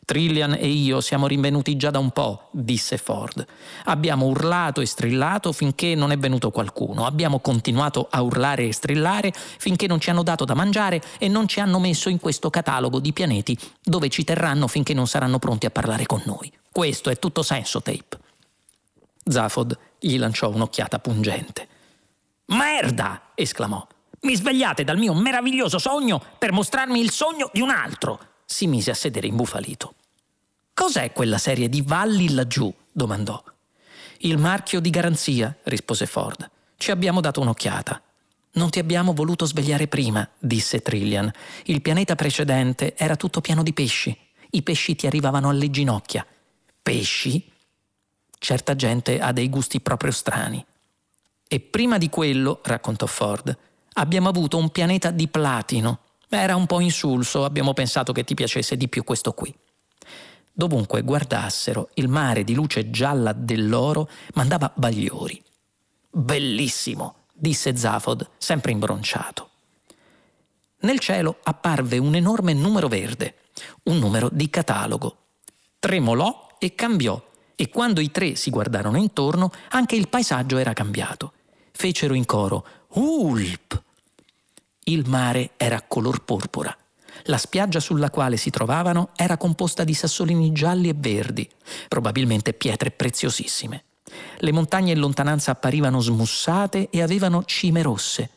Trillian 0.06 0.54
e 0.54 0.68
io 0.68 1.00
siamo 1.00 1.26
rinvenuti 1.26 1.76
già 1.76 1.90
da 1.90 1.98
un 1.98 2.12
po', 2.12 2.48
disse 2.52 2.96
Ford. 2.96 3.44
Abbiamo 3.84 4.26
urlato 4.26 4.80
e 4.80 4.86
strillato 4.86 5.52
finché 5.52 5.94
non 5.94 6.12
è 6.12 6.16
venuto 6.16 6.50
qualcuno. 6.50 7.04
Abbiamo 7.04 7.40
continuato 7.40 8.06
a 8.08 8.22
urlare 8.22 8.68
e 8.68 8.72
strillare 8.72 9.32
finché 9.34 9.86
non 9.86 10.00
ci 10.00 10.08
hanno 10.08 10.22
dato 10.22 10.44
da 10.44 10.54
mangiare 10.54 11.02
e 11.18 11.28
non 11.28 11.46
ci 11.46 11.60
hanno 11.60 11.78
messo 11.78 12.08
in 12.08 12.20
questo 12.20 12.50
catalogo 12.50 13.00
di 13.00 13.12
pianeti 13.12 13.58
dove 13.82 14.08
ci 14.08 14.24
terranno 14.24 14.68
finché 14.68 14.94
non 14.94 15.08
saranno 15.08 15.38
pronti 15.38 15.66
a 15.66 15.70
parlare 15.70 16.06
con 16.06 16.22
noi. 16.24 16.50
Questo 16.72 17.10
è 17.10 17.18
tutto 17.18 17.42
senso, 17.42 17.82
Tape. 17.82 18.18
Zafod 19.24 19.76
gli 19.98 20.16
lanciò 20.18 20.48
un'occhiata 20.48 21.00
pungente. 21.00 21.74
Merda! 22.46 23.32
esclamò. 23.34 23.86
Mi 24.22 24.36
svegliate 24.36 24.84
dal 24.84 24.98
mio 24.98 25.14
meraviglioso 25.14 25.78
sogno 25.78 26.22
per 26.38 26.52
mostrarmi 26.52 27.00
il 27.00 27.10
sogno 27.10 27.50
di 27.52 27.60
un 27.60 27.70
altro. 27.70 28.18
Si 28.44 28.66
mise 28.66 28.90
a 28.90 28.94
sedere 28.94 29.26
imbufalito. 29.26 29.94
Cos'è 30.72 31.12
quella 31.12 31.38
serie 31.38 31.68
di 31.68 31.82
valli 31.82 32.32
laggiù? 32.32 32.72
domandò. 32.92 33.42
Il 34.18 34.38
marchio 34.38 34.80
di 34.80 34.90
garanzia, 34.90 35.54
rispose 35.64 36.06
Ford. 36.06 36.48
Ci 36.76 36.90
abbiamo 36.90 37.20
dato 37.20 37.40
un'occhiata. 37.40 38.00
Non 38.52 38.70
ti 38.70 38.78
abbiamo 38.78 39.12
voluto 39.12 39.44
svegliare 39.44 39.86
prima, 39.86 40.26
disse 40.38 40.80
Trillian. 40.80 41.30
Il 41.64 41.82
pianeta 41.82 42.14
precedente 42.14 42.96
era 42.96 43.16
tutto 43.16 43.40
pieno 43.40 43.62
di 43.62 43.72
pesci. 43.72 44.16
I 44.50 44.62
pesci 44.62 44.94
ti 44.94 45.06
arrivavano 45.06 45.50
alle 45.50 45.70
ginocchia. 45.70 46.26
Pesci? 46.82 47.52
Certa 48.38 48.74
gente 48.76 49.20
ha 49.20 49.32
dei 49.32 49.48
gusti 49.48 49.80
proprio 49.80 50.12
strani. 50.12 50.64
E 51.48 51.60
prima 51.60 51.96
di 51.96 52.08
quello, 52.08 52.58
raccontò 52.64 53.06
Ford, 53.06 53.56
abbiamo 53.94 54.28
avuto 54.28 54.56
un 54.56 54.70
pianeta 54.70 55.12
di 55.12 55.28
platino. 55.28 56.00
Era 56.28 56.56
un 56.56 56.66
po' 56.66 56.80
insulso, 56.80 57.44
abbiamo 57.44 57.72
pensato 57.72 58.12
che 58.12 58.24
ti 58.24 58.34
piacesse 58.34 58.76
di 58.76 58.88
più 58.88 59.04
questo 59.04 59.32
qui. 59.32 59.54
Dovunque 60.52 61.02
guardassero, 61.02 61.90
il 61.94 62.08
mare 62.08 62.42
di 62.42 62.54
luce 62.54 62.90
gialla 62.90 63.32
dell'oro 63.32 64.08
mandava 64.34 64.72
bagliori. 64.74 65.40
Bellissimo, 66.10 67.26
disse 67.32 67.76
Zafod, 67.76 68.28
sempre 68.38 68.72
imbronciato. 68.72 69.50
Nel 70.80 70.98
cielo 70.98 71.38
apparve 71.44 71.98
un 71.98 72.16
enorme 72.16 72.54
numero 72.54 72.88
verde, 72.88 73.36
un 73.84 73.98
numero 73.98 74.28
di 74.32 74.50
catalogo. 74.50 75.16
Tremolò 75.78 76.56
e 76.58 76.74
cambiò, 76.74 77.22
e 77.54 77.68
quando 77.68 78.00
i 78.00 78.10
tre 78.10 78.34
si 78.34 78.50
guardarono 78.50 78.98
intorno, 78.98 79.52
anche 79.70 79.94
il 79.94 80.08
paesaggio 80.08 80.58
era 80.58 80.72
cambiato 80.72 81.34
fecero 81.76 82.14
in 82.14 82.24
coro 82.24 82.64
Ulp. 82.94 83.82
Il 84.84 85.06
mare 85.06 85.50
era 85.58 85.82
color 85.82 86.24
porpora. 86.24 86.74
La 87.24 87.36
spiaggia 87.36 87.80
sulla 87.80 88.08
quale 88.08 88.38
si 88.38 88.48
trovavano 88.48 89.10
era 89.14 89.36
composta 89.36 89.84
di 89.84 89.92
sassolini 89.92 90.52
gialli 90.52 90.88
e 90.88 90.94
verdi, 90.96 91.46
probabilmente 91.88 92.54
pietre 92.54 92.90
preziosissime. 92.90 93.84
Le 94.38 94.52
montagne 94.52 94.92
in 94.92 94.98
lontananza 94.98 95.50
apparivano 95.50 96.00
smussate 96.00 96.88
e 96.88 97.02
avevano 97.02 97.44
cime 97.44 97.82
rosse. 97.82 98.30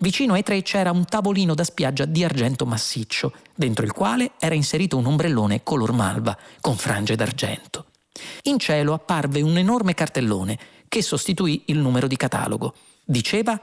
Vicino 0.00 0.34
ai 0.34 0.42
tre 0.42 0.60
c'era 0.60 0.90
un 0.90 1.06
tavolino 1.06 1.54
da 1.54 1.64
spiaggia 1.64 2.04
di 2.04 2.22
argento 2.24 2.66
massiccio, 2.66 3.32
dentro 3.54 3.86
il 3.86 3.92
quale 3.92 4.32
era 4.38 4.54
inserito 4.54 4.98
un 4.98 5.06
ombrellone 5.06 5.62
color 5.62 5.92
malva 5.92 6.36
con 6.60 6.76
frange 6.76 7.16
d'argento. 7.16 7.86
In 8.42 8.58
cielo 8.58 8.92
apparve 8.92 9.40
un 9.40 9.56
enorme 9.56 9.94
cartellone 9.94 10.58
che 10.92 11.00
sostituì 11.00 11.62
il 11.68 11.78
numero 11.78 12.06
di 12.06 12.16
catalogo. 12.16 12.74
Diceva, 13.02 13.58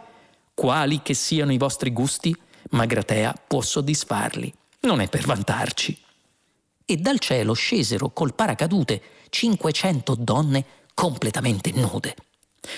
quali 0.55 1.03
che 1.03 1.13
siano 1.13 1.53
i 1.53 1.59
vostri 1.59 1.91
gusti, 1.91 2.35
Magratea 2.71 3.35
può 3.47 3.61
soddisfarli. 3.61 4.51
Non 4.79 4.99
è 4.99 5.07
per 5.09 5.27
vantarci. 5.27 5.95
E 6.83 6.97
dal 6.97 7.19
cielo 7.19 7.53
scesero 7.53 8.09
col 8.09 8.33
paracadute 8.33 8.99
500 9.29 10.15
donne 10.15 10.65
completamente 10.95 11.71
nude. 11.71 12.15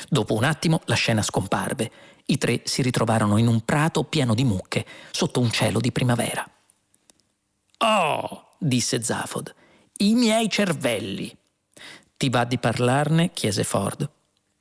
Dopo 0.10 0.34
un 0.34 0.44
attimo 0.44 0.82
la 0.84 0.96
scena 0.96 1.22
scomparve. 1.22 1.90
I 2.26 2.38
tre 2.38 2.60
si 2.66 2.82
ritrovarono 2.82 3.38
in 3.38 3.48
un 3.48 3.64
prato 3.64 4.04
pieno 4.04 4.34
di 4.34 4.44
mucche, 4.44 4.86
sotto 5.12 5.40
un 5.40 5.50
cielo 5.50 5.80
di 5.80 5.94
primavera. 5.94 6.46
Oh, 7.78 8.50
disse 8.58 9.02
Zafod, 9.02 9.56
i 10.00 10.14
miei 10.14 10.50
cervelli. 10.50 11.34
Ti 12.18 12.30
va 12.30 12.44
di 12.44 12.58
parlarne? 12.58 13.32
chiese 13.32 13.64
Ford. 13.64 14.10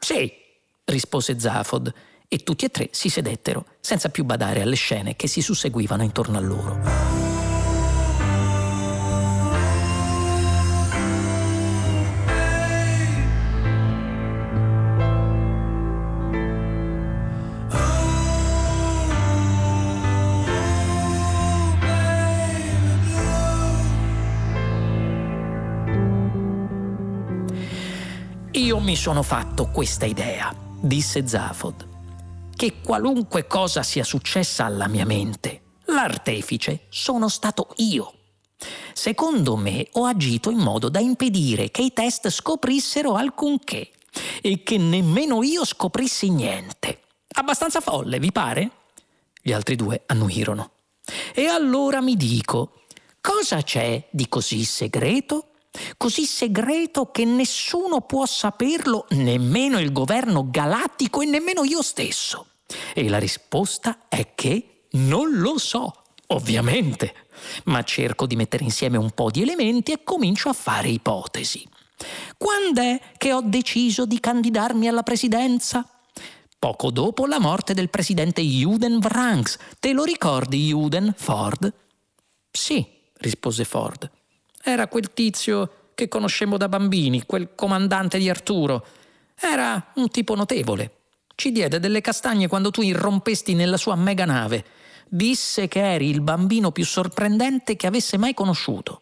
Sì, 0.03 0.33
rispose 0.85 1.39
Zafod, 1.39 1.93
e 2.27 2.39
tutti 2.39 2.65
e 2.65 2.71
tre 2.71 2.89
si 2.91 3.11
sedettero, 3.11 3.67
senza 3.81 4.09
più 4.09 4.25
badare 4.25 4.63
alle 4.63 4.77
scene 4.77 5.15
che 5.15 5.27
si 5.27 5.43
susseguivano 5.43 6.03
intorno 6.03 6.39
a 6.39 6.41
loro. 6.41 7.20
Mi 28.83 28.97
sono 28.97 29.23
fatto 29.23 29.67
questa 29.67 30.07
idea, 30.07 30.55
disse 30.81 31.27
Zafod, 31.27 31.87
che 32.57 32.81
qualunque 32.83 33.47
cosa 33.47 33.83
sia 33.83 34.05
successa 34.05 34.65
alla 34.65 34.89
mia 34.89 35.05
mente, 35.05 35.61
l'artefice 35.87 36.87
sono 36.89 37.29
stato 37.29 37.75
io. 37.77 38.15
Secondo 38.95 39.57
me 39.57 39.87
ho 39.93 40.05
agito 40.05 40.51
in 40.51 40.59
modo 40.59 40.89
da 40.89 40.99
impedire 40.99 41.71
che 41.71 41.83
i 41.83 41.93
test 41.93 42.31
scoprissero 42.31 43.15
alcunché 43.15 43.91
e 44.41 44.63
che 44.63 44.79
nemmeno 44.79 45.43
io 45.43 45.65
scoprissi 45.65 46.31
niente. 46.31 47.03
Abbastanza 47.33 47.81
folle, 47.81 48.19
vi 48.19 48.33
pare? 48.33 48.71
Gli 49.43 49.53
altri 49.53 49.77
due 49.77 50.03
annuirono. 50.07 50.71
E 51.35 51.47
allora 51.47 52.01
mi 52.01 52.17
dico, 52.17 52.83
cosa 53.21 53.63
c'è 53.63 54.09
di 54.11 54.29
così 54.29 54.65
segreto? 54.65 55.50
Così 55.97 56.25
segreto 56.25 57.11
che 57.11 57.25
nessuno 57.25 58.01
può 58.01 58.27
saperlo, 58.27 59.07
nemmeno 59.11 59.79
il 59.79 59.93
governo 59.93 60.51
galattico 60.51 61.21
e 61.21 61.27
nemmeno 61.27 61.65
io 61.65 61.83
stesso. 61.83 62.47
E 62.95 63.09
la 63.09 63.19
risposta 63.19 64.09
è 64.09 64.35
che 64.35 64.87
non 64.93 65.39
lo 65.39 65.59
so, 65.59 65.93
ovviamente, 66.29 67.15
ma 67.65 67.83
cerco 67.83 68.27
di 68.27 68.37
mettere 68.37 68.65
insieme 68.65 68.97
un 68.97 69.11
po' 69.11 69.31
di 69.31 69.43
elementi 69.43 69.93
e 69.93 70.03
comincio 70.05 70.49
a 70.49 70.55
fare 70.55 70.89
ipotesi. 70.89 71.67
Quando 72.37 72.81
è 72.81 73.01
che 73.17 73.33
ho 73.33 73.43
deciso 73.43 74.07
di 74.07 74.21
candidarmi 74.21 74.89
alla 74.89 75.03
presidenza? 75.03 75.87
Poco 76.59 76.91
dopo 76.91 77.27
la 77.27 77.39
morte 77.39 77.73
del 77.75 77.89
presidente 77.89 78.43
Juden 78.43 78.99
Vranks. 78.99 79.59
Te 79.79 79.93
lo 79.93 80.05
ricordi, 80.05 80.69
Juden, 80.69 81.15
Ford? 81.17 81.73
Sì, 82.51 82.87
rispose 83.15 83.65
Ford. 83.65 84.11
Era 84.63 84.89
quel 84.89 85.13
tizio 85.13 85.91
che 85.95 86.09
conoscemmo 86.09 86.57
da 86.57 86.69
bambini, 86.69 87.25
quel 87.27 87.55
comandante 87.55 88.19
di 88.19 88.29
Arturo. 88.29 88.87
Era 89.39 89.93
un 89.95 90.09
tipo 90.09 90.35
notevole. 90.35 90.93
Ci 91.35 91.53
diede 91.53 91.79
delle 91.79 92.01
castagne 92.01 92.49
quando 92.49 92.71
tu 92.71 92.83
irrompesti 92.83 93.55
nella 93.55 93.77
sua 93.77 93.97
mega 93.97 94.25
nave. 94.25 94.65
Disse 95.09 95.69
che 95.69 95.81
eri 95.81 96.09
il 96.09 96.21
bambino 96.21 96.71
più 96.71 96.85
sorprendente 96.85 97.77
che 97.77 97.87
avesse 97.87 98.19
mai 98.19 98.35
conosciuto. 98.35 99.01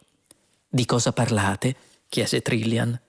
Di 0.67 0.85
cosa 0.85 1.11
parlate? 1.11 1.75
chiese 2.07 2.41
Trillian. 2.41 2.99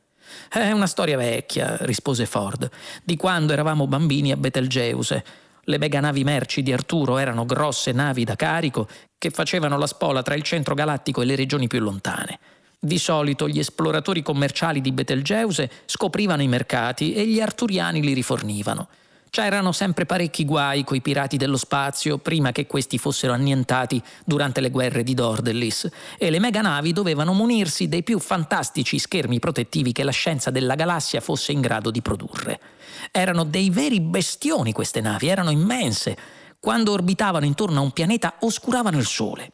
È 0.49 0.71
una 0.71 0.87
storia 0.87 1.17
vecchia, 1.17 1.77
rispose 1.81 2.27
Ford, 2.27 2.69
di 3.03 3.17
quando 3.17 3.53
eravamo 3.53 3.87
bambini 3.87 4.33
a 4.33 4.37
Betelgeuse. 4.37 5.25
Le 5.71 5.79
mega 5.79 6.01
navi 6.01 6.25
merci 6.25 6.65
di 6.65 6.73
Arturo 6.73 7.17
erano 7.17 7.47
grosse 7.47 7.93
navi 7.93 8.25
da 8.25 8.35
carico 8.35 8.89
che 9.17 9.31
facevano 9.31 9.79
la 9.79 9.87
spola 9.87 10.21
tra 10.21 10.35
il 10.35 10.43
centro 10.43 10.75
galattico 10.75 11.23
e 11.23 11.25
le 11.25 11.37
regioni 11.37 11.69
più 11.69 11.79
lontane. 11.79 12.41
Di 12.77 12.99
solito 12.99 13.49
gli 13.49 13.61
esploratori 13.61 14.21
commerciali 14.21 14.81
di 14.81 14.91
Betelgeuse 14.91 15.71
scoprivano 15.85 16.43
i 16.43 16.49
mercati 16.49 17.15
e 17.15 17.25
gli 17.25 17.41
arturiani 17.41 18.03
li 18.03 18.15
rifornivano. 18.15 18.89
C'erano 19.31 19.71
sempre 19.71 20.07
parecchi 20.07 20.45
guai 20.45 20.83
coi 20.83 21.01
pirati 21.01 21.37
dello 21.37 21.57
spazio 21.57 22.19
prima 22.19 22.51
che 22.51 22.67
questi 22.67 22.99
fossero 22.99 23.33
annientati 23.33 24.03
durante 24.25 24.61
le 24.61 24.71
guerre 24.71 25.05
di 25.05 25.15
Dordelis 25.15 25.89
e 26.19 26.31
le 26.31 26.41
meganavi 26.41 26.93
dovevano 26.93 27.33
munirsi 27.33 27.89
dei 27.89 28.03
più 28.03 28.19
fantastici 28.19 28.99
schermi 28.99 29.39
protettivi 29.39 29.93
che 29.93 30.03
la 30.03 30.11
scienza 30.11 30.51
della 30.51 30.75
galassia 30.75 31.21
fosse 31.21 31.53
in 31.53 31.61
grado 31.61 31.93
di 31.93 32.03
produrre. 32.03 32.61
Erano 33.13 33.45
dei 33.45 33.71
veri 33.71 34.01
bestioni 34.01 34.73
queste 34.73 35.01
navi, 35.01 35.29
erano 35.29 35.51
immense. 35.51 36.17
Quando 36.59 36.91
orbitavano 36.91 37.45
intorno 37.45 37.79
a 37.79 37.83
un 37.83 37.93
pianeta 37.93 38.35
oscuravano 38.41 38.99
il 38.99 39.07
Sole. 39.07 39.53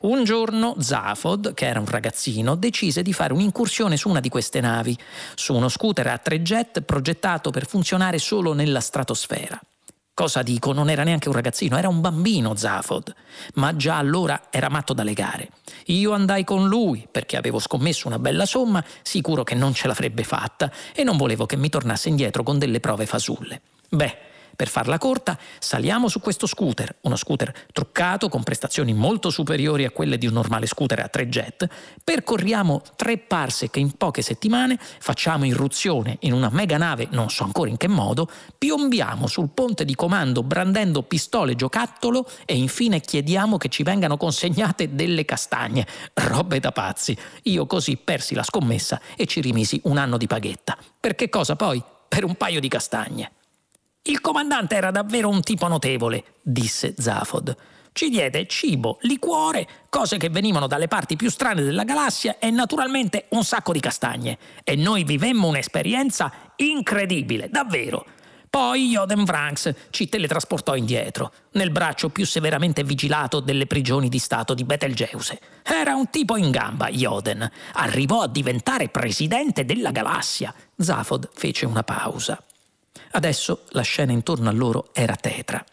Un 0.00 0.24
giorno 0.24 0.76
Zafod, 0.78 1.54
che 1.54 1.66
era 1.66 1.80
un 1.80 1.86
ragazzino, 1.86 2.54
decise 2.54 3.02
di 3.02 3.12
fare 3.12 3.32
un'incursione 3.32 3.96
su 3.96 4.08
una 4.08 4.20
di 4.20 4.28
queste 4.28 4.60
navi, 4.60 4.96
su 5.34 5.54
uno 5.54 5.68
scooter 5.68 6.06
a 6.06 6.18
tre 6.18 6.42
jet 6.42 6.82
progettato 6.82 7.50
per 7.50 7.66
funzionare 7.66 8.18
solo 8.18 8.52
nella 8.52 8.80
stratosfera. 8.80 9.60
Cosa 10.18 10.42
dico? 10.42 10.72
Non 10.72 10.90
era 10.90 11.04
neanche 11.04 11.28
un 11.28 11.34
ragazzino, 11.34 11.78
era 11.78 11.88
un 11.88 12.00
bambino 12.00 12.56
Zafod, 12.56 13.14
ma 13.54 13.76
già 13.76 13.98
allora 13.98 14.48
era 14.50 14.68
matto 14.68 14.92
da 14.92 15.04
legare. 15.04 15.50
Io 15.86 16.12
andai 16.12 16.42
con 16.42 16.66
lui 16.66 17.06
perché 17.08 17.36
avevo 17.36 17.60
scommesso 17.60 18.08
una 18.08 18.18
bella 18.18 18.44
somma, 18.44 18.84
sicuro 19.02 19.44
che 19.44 19.54
non 19.54 19.74
ce 19.74 19.86
l'avrebbe 19.86 20.24
fatta 20.24 20.72
e 20.92 21.04
non 21.04 21.16
volevo 21.16 21.46
che 21.46 21.56
mi 21.56 21.68
tornasse 21.68 22.08
indietro 22.08 22.42
con 22.42 22.58
delle 22.58 22.80
prove 22.80 23.06
fasulle. 23.06 23.60
Beh, 23.88 24.18
per 24.58 24.66
farla 24.66 24.98
corta, 24.98 25.38
saliamo 25.60 26.08
su 26.08 26.18
questo 26.18 26.48
scooter, 26.48 26.96
uno 27.02 27.14
scooter 27.14 27.54
truccato 27.72 28.28
con 28.28 28.42
prestazioni 28.42 28.92
molto 28.92 29.30
superiori 29.30 29.84
a 29.84 29.92
quelle 29.92 30.18
di 30.18 30.26
un 30.26 30.32
normale 30.32 30.66
scooter 30.66 30.98
a 30.98 31.06
tre 31.06 31.28
jet, 31.28 31.68
percorriamo 32.02 32.82
tre 32.96 33.18
parsec 33.18 33.76
in 33.76 33.92
poche 33.92 34.20
settimane, 34.20 34.76
facciamo 34.76 35.44
irruzione 35.44 36.16
in 36.22 36.32
una 36.32 36.48
mega 36.50 36.76
nave, 36.76 37.06
non 37.12 37.30
so 37.30 37.44
ancora 37.44 37.70
in 37.70 37.76
che 37.76 37.86
modo, 37.86 38.28
piombiamo 38.58 39.28
sul 39.28 39.50
ponte 39.54 39.84
di 39.84 39.94
comando 39.94 40.42
brandendo 40.42 41.04
pistole 41.04 41.54
giocattolo 41.54 42.28
e 42.44 42.56
infine 42.56 42.98
chiediamo 42.98 43.58
che 43.58 43.68
ci 43.68 43.84
vengano 43.84 44.16
consegnate 44.16 44.92
delle 44.96 45.24
castagne. 45.24 45.86
Robe 46.14 46.58
da 46.58 46.72
pazzi. 46.72 47.16
Io 47.44 47.64
così 47.66 47.96
persi 47.96 48.34
la 48.34 48.42
scommessa 48.42 49.00
e 49.16 49.26
ci 49.26 49.40
rimisi 49.40 49.80
un 49.84 49.98
anno 49.98 50.16
di 50.16 50.26
paghetta. 50.26 50.76
Per 50.98 51.14
che 51.14 51.28
cosa 51.28 51.54
poi? 51.54 51.80
Per 52.08 52.24
un 52.24 52.34
paio 52.34 52.58
di 52.58 52.66
castagne. 52.66 53.30
Il 54.02 54.20
comandante 54.20 54.74
era 54.74 54.90
davvero 54.90 55.28
un 55.28 55.42
tipo 55.42 55.68
notevole, 55.68 56.24
disse 56.42 56.94
Zafod. 56.96 57.56
Ci 57.92 58.10
diede 58.10 58.46
cibo, 58.46 58.98
liquore, 59.02 59.66
cose 59.88 60.18
che 60.18 60.30
venivano 60.30 60.66
dalle 60.66 60.88
parti 60.88 61.16
più 61.16 61.28
strane 61.30 61.62
della 61.62 61.84
galassia 61.84 62.38
e 62.38 62.50
naturalmente 62.50 63.26
un 63.30 63.44
sacco 63.44 63.72
di 63.72 63.80
castagne. 63.80 64.38
E 64.62 64.76
noi 64.76 65.04
vivemmo 65.04 65.48
un'esperienza 65.48 66.32
incredibile, 66.56 67.48
davvero. 67.50 68.06
Poi 68.48 68.90
Joden 68.90 69.26
Franks 69.26 69.74
ci 69.90 70.08
teletrasportò 70.08 70.74
indietro, 70.74 71.32
nel 71.52 71.70
braccio 71.70 72.08
più 72.08 72.24
severamente 72.24 72.82
vigilato 72.82 73.40
delle 73.40 73.66
prigioni 73.66 74.08
di 74.08 74.18
Stato 74.18 74.54
di 74.54 74.64
Betelgeuse. 74.64 75.40
Era 75.62 75.94
un 75.94 76.08
tipo 76.08 76.36
in 76.36 76.50
gamba, 76.50 76.88
Joden. 76.88 77.50
Arrivò 77.74 78.22
a 78.22 78.28
diventare 78.28 78.88
presidente 78.88 79.64
della 79.64 79.90
galassia. 79.90 80.54
Zafod 80.76 81.28
fece 81.34 81.66
una 81.66 81.82
pausa. 81.82 82.42
Adesso 83.12 83.64
la 83.70 83.82
scena 83.82 84.12
intorno 84.12 84.48
a 84.48 84.52
loro 84.52 84.90
era 84.92 85.16
tetra. 85.16 85.64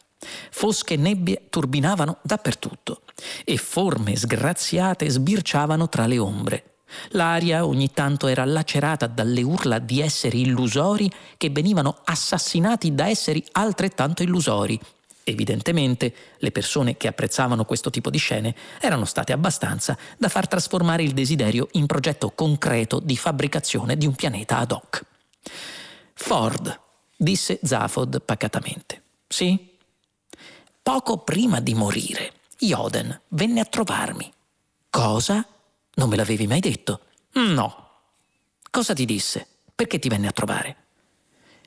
Fosche 0.50 0.96
nebbie 0.96 1.48
turbinavano 1.50 2.18
dappertutto 2.22 3.02
e 3.44 3.58
forme 3.58 4.16
sgraziate 4.16 5.10
sbirciavano 5.10 5.88
tra 5.90 6.08
le 6.08 6.18
ombre. 6.18 6.64
L'aria 7.10 7.66
ogni 7.66 7.92
tanto 7.92 8.28
era 8.28 8.46
lacerata 8.46 9.08
dalle 9.08 9.42
urla 9.42 9.80
di 9.80 10.02
esseri 10.02 10.42
illusori 10.42 11.12
che 11.38 11.50
venivano 11.50 11.98
assassinati 12.04 12.94
da 12.94 13.08
esseri 13.08 13.44
altrettanto 13.52 14.24
illusori. 14.24 14.80
Evidentemente 15.28 16.14
le 16.38 16.52
persone 16.52 16.98
che 16.98 17.08
apprezzavano 17.08 17.66
questo 17.66 17.90
tipo 17.90 18.12
di 18.12 18.20
scene 18.20 18.56
erano 18.80 19.06
state 19.06 19.34
abbastanza 19.34 19.98
da 20.18 20.30
far 20.30 20.48
trasformare 20.48 21.02
il 21.02 21.14
desiderio 21.14 21.68
in 21.72 21.88
progetto 21.88 22.32
concreto 22.32 23.00
di 23.00 23.18
fabbricazione 23.18 23.98
di 23.98 24.06
un 24.06 24.14
pianeta 24.14 24.60
ad 24.60 24.72
hoc. 24.72 25.04
Ford, 26.14 26.80
disse 27.16 27.60
Zafod 27.64 28.22
pacatamente. 28.22 29.04
Sì? 29.28 29.74
Poco 30.82 31.18
prima 31.20 31.60
di 31.60 31.74
morire, 31.74 32.34
Joden 32.58 33.22
venne 33.30 33.60
a 33.60 33.66
trovarmi. 33.66 34.32
Cosa? 34.90 35.46
Non 35.96 36.10
me 36.10 36.16
l'avevi 36.16 36.48
mai 36.48 36.60
detto? 36.60 37.02
No. 37.34 37.90
Cosa 38.70 38.94
ti 38.94 39.06
disse? 39.06 39.48
Perché 39.74 40.00
ti 40.00 40.10
venne 40.10 40.28
a 40.28 40.32
trovare? 40.32 40.76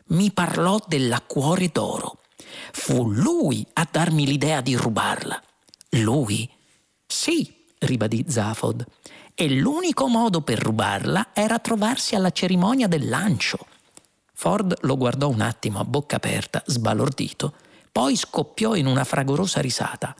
Mi 0.06 0.30
parlò 0.32 0.78
dell'acquore 0.86 1.68
d'oro. 1.68 2.20
Fu 2.72 3.10
lui 3.10 3.66
a 3.74 3.86
darmi 3.90 4.26
l'idea 4.26 4.60
di 4.60 4.74
rubarla. 4.76 5.42
Lui? 5.90 6.48
Sì, 7.06 7.66
ribadì 7.80 8.24
Zafod. 8.28 8.86
E 9.34 9.50
l'unico 9.50 10.08
modo 10.08 10.40
per 10.40 10.58
rubarla 10.58 11.28
era 11.32 11.58
trovarsi 11.58 12.14
alla 12.14 12.30
cerimonia 12.30 12.86
del 12.86 13.08
lancio. 13.08 13.58
Ford 14.40 14.72
lo 14.82 14.96
guardò 14.96 15.28
un 15.28 15.40
attimo 15.40 15.80
a 15.80 15.84
bocca 15.84 16.14
aperta, 16.14 16.62
sbalordito, 16.64 17.54
poi 17.90 18.14
scoppiò 18.14 18.76
in 18.76 18.86
una 18.86 19.02
fragorosa 19.02 19.60
risata. 19.60 20.14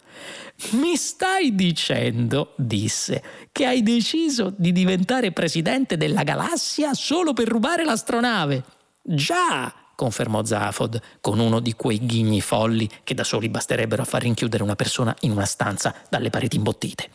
Mi 0.71 0.97
stai 0.97 1.55
dicendo, 1.55 2.53
disse, 2.57 3.23
che 3.53 3.65
hai 3.65 3.85
deciso 3.85 4.53
di 4.57 4.73
diventare 4.73 5.31
presidente 5.31 5.97
della 5.97 6.25
galassia 6.25 6.95
solo 6.95 7.33
per 7.33 7.47
rubare 7.47 7.85
l'astronave? 7.85 8.65
Già, 9.01 9.73
confermò 9.95 10.45
Zafod, 10.45 11.01
con 11.21 11.39
uno 11.39 11.61
di 11.61 11.75
quei 11.75 12.05
ghigni 12.05 12.41
folli 12.41 12.91
che 13.05 13.15
da 13.15 13.23
soli 13.23 13.49
basterebbero 13.49 14.03
a 14.03 14.05
far 14.05 14.23
rinchiudere 14.23 14.65
una 14.65 14.75
persona 14.75 15.15
in 15.21 15.31
una 15.31 15.47
stanza 15.47 15.95
dalle 16.09 16.31
pareti 16.31 16.57
imbottite. 16.57 17.09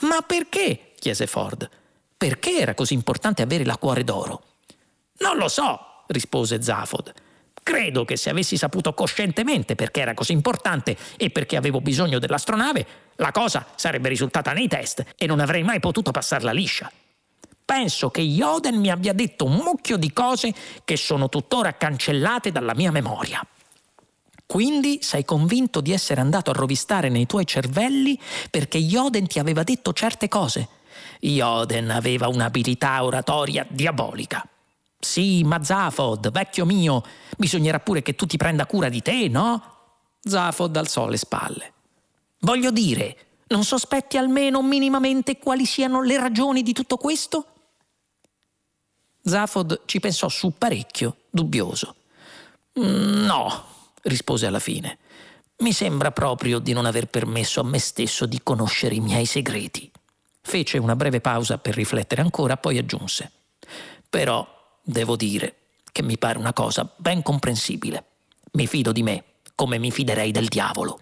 Ma 0.00 0.22
perché? 0.22 0.92
chiese 0.98 1.26
Ford. 1.26 1.68
Perché 2.16 2.56
era 2.56 2.72
così 2.72 2.94
importante 2.94 3.42
avere 3.42 3.66
la 3.66 3.76
cuore 3.76 4.02
d'oro? 4.02 4.44
Non 5.18 5.36
lo 5.36 5.48
so, 5.48 5.91
rispose 6.08 6.62
Zafod. 6.62 7.12
Credo 7.62 8.04
che 8.04 8.16
se 8.16 8.30
avessi 8.30 8.56
saputo 8.56 8.92
coscientemente 8.92 9.76
perché 9.76 10.00
era 10.00 10.14
così 10.14 10.32
importante 10.32 10.96
e 11.16 11.30
perché 11.30 11.56
avevo 11.56 11.80
bisogno 11.80 12.18
dell'astronave, 12.18 12.86
la 13.16 13.30
cosa 13.30 13.66
sarebbe 13.76 14.08
risultata 14.08 14.52
nei 14.52 14.66
test 14.66 15.04
e 15.16 15.26
non 15.26 15.38
avrei 15.38 15.62
mai 15.62 15.78
potuto 15.78 16.10
passarla 16.10 16.50
liscia. 16.52 16.90
penso 17.72 18.10
che 18.10 18.20
Joden 18.20 18.78
mi 18.78 18.90
abbia 18.90 19.14
detto 19.14 19.46
un 19.46 19.54
mucchio 19.54 19.96
di 19.96 20.12
cose 20.12 20.52
che 20.84 20.96
sono 20.96 21.30
tuttora 21.30 21.74
cancellate 21.74 22.52
dalla 22.52 22.74
mia 22.74 22.90
memoria. 22.90 23.40
Quindi 24.44 24.98
sei 25.00 25.24
convinto 25.24 25.80
di 25.80 25.92
essere 25.92 26.20
andato 26.20 26.50
a 26.50 26.54
rovistare 26.54 27.08
nei 27.08 27.24
tuoi 27.24 27.46
cervelli 27.46 28.18
perché 28.50 28.78
Joden 28.78 29.26
ti 29.26 29.38
aveva 29.38 29.62
detto 29.62 29.94
certe 29.94 30.28
cose. 30.28 30.68
Joden 31.18 31.90
aveva 31.90 32.28
un'abilità 32.28 33.02
oratoria 33.02 33.64
diabolica. 33.66 34.46
Sì, 35.04 35.42
ma 35.42 35.62
Zafod, 35.64 36.30
vecchio 36.30 36.64
mio, 36.64 37.02
bisognerà 37.36 37.80
pure 37.80 38.02
che 38.02 38.14
tu 38.14 38.24
ti 38.24 38.36
prenda 38.36 38.66
cura 38.66 38.88
di 38.88 39.02
te, 39.02 39.26
no? 39.26 39.60
Zafod 40.20 40.76
alzò 40.76 41.08
le 41.08 41.16
spalle. 41.16 41.72
Voglio 42.38 42.70
dire, 42.70 43.16
non 43.48 43.64
sospetti 43.64 44.16
almeno 44.16 44.62
minimamente 44.62 45.38
quali 45.38 45.66
siano 45.66 46.02
le 46.02 46.18
ragioni 46.18 46.62
di 46.62 46.72
tutto 46.72 46.98
questo? 46.98 47.46
Zafod 49.24 49.82
ci 49.86 49.98
pensò 49.98 50.28
su 50.28 50.52
parecchio, 50.56 51.16
dubbioso. 51.30 51.96
Mm, 52.78 53.24
no, 53.24 53.64
rispose 54.02 54.46
alla 54.46 54.60
fine. 54.60 54.98
Mi 55.58 55.72
sembra 55.72 56.12
proprio 56.12 56.60
di 56.60 56.72
non 56.72 56.86
aver 56.86 57.08
permesso 57.08 57.58
a 57.58 57.64
me 57.64 57.80
stesso 57.80 58.24
di 58.24 58.40
conoscere 58.40 58.94
i 58.94 59.00
miei 59.00 59.26
segreti. 59.26 59.90
Fece 60.40 60.78
una 60.78 60.94
breve 60.94 61.20
pausa 61.20 61.58
per 61.58 61.74
riflettere 61.74 62.22
ancora, 62.22 62.56
poi 62.56 62.78
aggiunse. 62.78 63.32
Però 64.08 64.60
devo 64.82 65.16
dire 65.16 65.56
che 65.92 66.02
mi 66.02 66.18
pare 66.18 66.38
una 66.38 66.52
cosa 66.52 66.90
ben 66.96 67.22
comprensibile. 67.22 68.04
Mi 68.52 68.66
fido 68.66 68.92
di 68.92 69.02
me, 69.02 69.24
come 69.54 69.78
mi 69.78 69.90
fiderei 69.90 70.30
del 70.30 70.48
diavolo. 70.48 71.00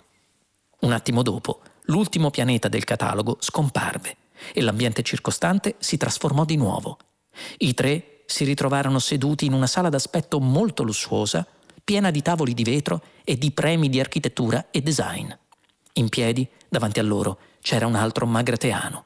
Un 0.80 0.92
attimo 0.92 1.22
dopo, 1.22 1.60
l'ultimo 1.84 2.30
pianeta 2.30 2.68
del 2.68 2.84
catalogo 2.84 3.36
scomparve 3.40 4.16
e 4.52 4.60
l'ambiente 4.60 5.02
circostante 5.02 5.76
si 5.78 5.96
trasformò 5.96 6.44
di 6.44 6.56
nuovo. 6.56 6.98
I 7.58 7.74
tre 7.74 8.22
si 8.26 8.44
ritrovarono 8.44 8.98
seduti 8.98 9.44
in 9.46 9.52
una 9.52 9.66
sala 9.66 9.88
d'aspetto 9.88 10.40
molto 10.40 10.82
lussuosa, 10.82 11.46
piena 11.82 12.10
di 12.10 12.22
tavoli 12.22 12.54
di 12.54 12.62
vetro 12.62 13.02
e 13.24 13.36
di 13.36 13.50
premi 13.50 13.88
di 13.88 14.00
architettura 14.00 14.68
e 14.70 14.80
design. 14.80 15.30
In 15.94 16.08
piedi, 16.08 16.48
davanti 16.68 17.00
a 17.00 17.02
loro, 17.02 17.38
c'era 17.60 17.86
un 17.86 17.96
altro 17.96 18.26
magrateano. 18.26 19.04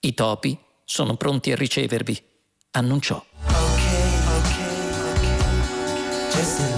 I 0.00 0.14
topi 0.14 0.58
sono 0.84 1.16
pronti 1.16 1.50
a 1.52 1.56
ricevervi, 1.56 2.22
annunciò. 2.72 3.24
listen. 6.46 6.75